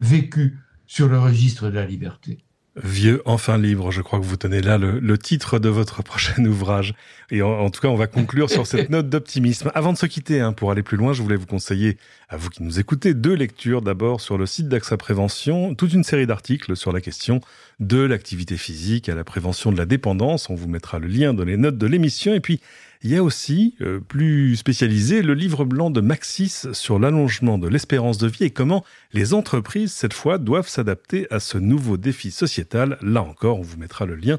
vécue 0.00 0.58
sur 0.86 1.08
le 1.08 1.18
registre 1.18 1.68
de 1.68 1.74
la 1.74 1.86
liberté. 1.86 2.45
Vieux, 2.82 3.22
enfin 3.24 3.56
libre, 3.56 3.90
je 3.90 4.02
crois 4.02 4.18
que 4.18 4.24
vous 4.24 4.36
tenez 4.36 4.60
là 4.60 4.76
le, 4.76 5.16
titre 5.16 5.58
de 5.58 5.70
votre 5.70 6.02
prochain 6.02 6.44
ouvrage. 6.44 6.92
Et 7.30 7.40
en, 7.40 7.70
tout 7.70 7.80
cas, 7.80 7.88
on 7.88 7.96
va 7.96 8.06
conclure 8.06 8.50
sur 8.50 8.66
cette 8.66 8.90
note 8.90 9.08
d'optimisme. 9.08 9.72
Avant 9.74 9.94
de 9.94 9.98
se 9.98 10.04
quitter, 10.04 10.40
hein, 10.40 10.52
pour 10.52 10.70
aller 10.70 10.82
plus 10.82 10.98
loin, 10.98 11.14
je 11.14 11.22
voulais 11.22 11.36
vous 11.36 11.46
conseiller, 11.46 11.96
à 12.28 12.36
vous 12.36 12.50
qui 12.50 12.62
nous 12.62 12.78
écoutez, 12.78 13.14
deux 13.14 13.32
lectures. 13.32 13.80
D'abord 13.80 14.20
sur 14.20 14.36
le 14.36 14.44
site 14.44 14.68
d'AXA 14.68 14.98
Prévention, 14.98 15.74
toute 15.74 15.94
une 15.94 16.04
série 16.04 16.26
d'articles 16.26 16.76
sur 16.76 16.92
la 16.92 17.00
question 17.00 17.40
de 17.80 18.02
l'activité 18.02 18.58
physique 18.58 19.08
à 19.08 19.14
la 19.14 19.24
prévention 19.24 19.72
de 19.72 19.78
la 19.78 19.86
dépendance. 19.86 20.50
On 20.50 20.54
vous 20.54 20.68
mettra 20.68 20.98
le 20.98 21.06
lien 21.06 21.32
dans 21.32 21.44
les 21.44 21.56
notes 21.56 21.78
de 21.78 21.86
l'émission. 21.86 22.34
Et 22.34 22.40
puis, 22.40 22.60
il 23.02 23.10
y 23.10 23.16
a 23.16 23.22
aussi, 23.22 23.74
euh, 23.80 24.00
plus 24.00 24.56
spécialisé, 24.56 25.22
le 25.22 25.34
livre 25.34 25.64
blanc 25.64 25.90
de 25.90 26.00
Maxis 26.00 26.66
sur 26.72 26.98
l'allongement 26.98 27.58
de 27.58 27.68
l'espérance 27.68 28.18
de 28.18 28.28
vie 28.28 28.44
et 28.44 28.50
comment 28.50 28.84
les 29.12 29.34
entreprises, 29.34 29.92
cette 29.92 30.12
fois, 30.12 30.38
doivent 30.38 30.68
s'adapter 30.68 31.26
à 31.30 31.40
ce 31.40 31.58
nouveau 31.58 31.96
défi 31.96 32.30
sociétal. 32.30 32.98
Là 33.02 33.22
encore, 33.22 33.58
on 33.58 33.62
vous 33.62 33.78
mettra 33.78 34.06
le 34.06 34.16
lien 34.16 34.38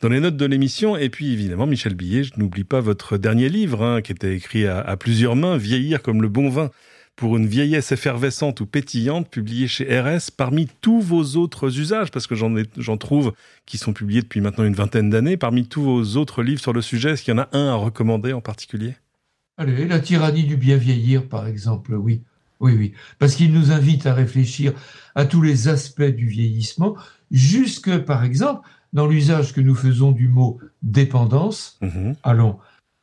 dans 0.00 0.08
les 0.08 0.20
notes 0.20 0.36
de 0.36 0.46
l'émission. 0.46 0.96
Et 0.96 1.08
puis, 1.08 1.32
évidemment, 1.32 1.66
Michel 1.66 1.94
Billet, 1.94 2.24
je 2.24 2.32
n'oublie 2.36 2.64
pas 2.64 2.80
votre 2.80 3.16
dernier 3.16 3.48
livre, 3.48 3.82
hein, 3.82 4.02
qui 4.02 4.12
était 4.12 4.34
écrit 4.34 4.66
à 4.66 4.96
plusieurs 4.96 5.36
mains, 5.36 5.56
Vieillir 5.56 6.02
comme 6.02 6.22
le 6.22 6.28
bon 6.28 6.48
vin 6.48 6.70
pour 7.18 7.36
une 7.36 7.48
vieillesse 7.48 7.90
effervescente 7.90 8.60
ou 8.60 8.66
pétillante, 8.66 9.28
publié 9.28 9.66
chez 9.66 10.00
RS, 10.00 10.30
parmi 10.30 10.68
tous 10.80 11.00
vos 11.00 11.34
autres 11.34 11.80
usages, 11.80 12.12
parce 12.12 12.28
que 12.28 12.36
j'en 12.36 12.96
trouve 12.96 13.32
qui 13.66 13.76
sont 13.76 13.92
publiés 13.92 14.22
depuis 14.22 14.40
maintenant 14.40 14.64
une 14.64 14.74
vingtaine 14.74 15.10
d'années, 15.10 15.36
parmi 15.36 15.66
tous 15.66 15.82
vos 15.82 16.16
autres 16.16 16.44
livres 16.44 16.60
sur 16.60 16.72
le 16.72 16.80
sujet, 16.80 17.10
est-ce 17.10 17.24
qu'il 17.24 17.34
y 17.34 17.36
en 17.36 17.42
a 17.42 17.48
un 17.50 17.70
à 17.70 17.74
recommander 17.74 18.32
en 18.32 18.40
particulier? 18.40 18.94
Allez, 19.56 19.84
La 19.88 19.98
tyrannie 19.98 20.44
du 20.44 20.56
bien 20.56 20.76
vieillir, 20.76 21.26
par 21.28 21.48
exemple, 21.48 21.96
oui. 21.96 22.22
Oui, 22.60 22.74
oui. 22.78 22.92
Parce 23.18 23.34
qu'il 23.34 23.52
nous 23.52 23.72
invite 23.72 24.06
à 24.06 24.14
réfléchir 24.14 24.72
à 25.16 25.24
tous 25.24 25.42
les 25.42 25.66
aspects 25.66 26.02
du 26.02 26.28
vieillissement, 26.28 26.96
jusque, 27.32 27.98
par 27.98 28.22
exemple, 28.22 28.68
dans 28.92 29.08
l'usage 29.08 29.52
que 29.52 29.60
nous 29.60 29.74
faisons 29.74 30.12
du 30.12 30.28
mot 30.28 30.60
dépendance. 30.82 31.78
Mhm. 31.82 32.14
Allons, 32.22 32.58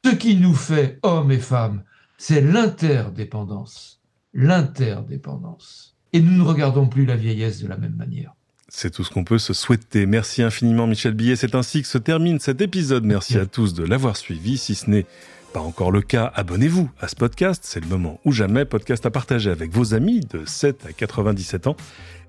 ce 0.06 0.12
qui 0.12 0.38
nous 0.38 0.56
fait 0.56 1.00
hommes 1.04 1.34
et 1.34 1.40
femmes, 1.40 1.84
c'est 2.18 2.40
l'interdépendance 2.40 3.96
l'interdépendance. 4.36 5.96
Et 6.14 6.22
nous 6.22 6.38
ne 6.38 6.44
regardons 6.44 6.88
plus 6.88 7.06
la 7.06 7.16
vieillesse 7.16 7.64
de 7.64 7.68
la 7.68 7.78
même 7.78 7.96
manière. 7.96 8.36
C'est 8.68 8.92
tout 8.92 9.04
ce 9.04 9.10
qu'on 9.10 9.24
peut 9.24 9.38
se 9.38 9.54
souhaiter. 9.54 10.06
Merci 10.06 10.44
infiniment 10.44 10.86
Michel 10.86 11.14
Billet. 11.14 11.36
C'est 11.36 11.56
ainsi 11.56 11.82
que 11.82 11.88
se 11.88 11.98
termine 11.98 12.40
cet 12.40 12.62
épisode. 12.62 13.06
Merci 13.06 13.38
à 13.38 13.46
tous 13.46 13.74
de 13.74 13.84
l'avoir 13.84 14.18
suivi. 14.18 14.58
Si 14.58 14.76
ce 14.76 14.90
n'est 14.90 15.06
pas 15.54 15.62
encore 15.62 15.92
le 15.92 16.02
cas, 16.02 16.32
abonnez-vous 16.36 16.90
à 17.00 17.08
ce 17.08 17.16
podcast. 17.16 17.64
C'est 17.66 17.80
le 17.80 17.88
moment 17.88 18.20
ou 18.26 18.34
jamais. 18.34 18.66
Podcast 18.66 19.06
à 19.06 19.12
partager 19.12 19.50
avec 19.50 19.72
vos 19.72 19.94
amis 19.94 20.20
de 20.20 20.44
7 20.46 20.86
à 20.88 20.92
97 20.94 21.68
ans. 21.68 21.78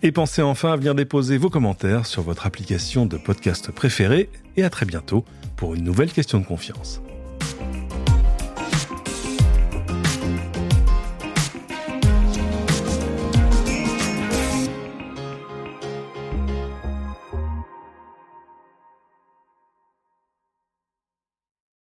Et 0.02 0.12
pensez 0.12 0.42
enfin 0.42 0.72
à 0.72 0.76
venir 0.76 0.94
déposer 0.94 1.38
vos 1.38 1.50
commentaires 1.50 2.06
sur 2.06 2.22
votre 2.22 2.46
application 2.46 3.06
de 3.06 3.16
podcast 3.16 3.72
préférée. 3.72 4.30
Et 4.56 4.62
à 4.62 4.70
très 4.70 4.86
bientôt 4.86 5.24
pour 5.56 5.74
une 5.74 5.82
nouvelle 5.82 6.12
question 6.12 6.38
de 6.38 6.44
confiance. 6.44 7.00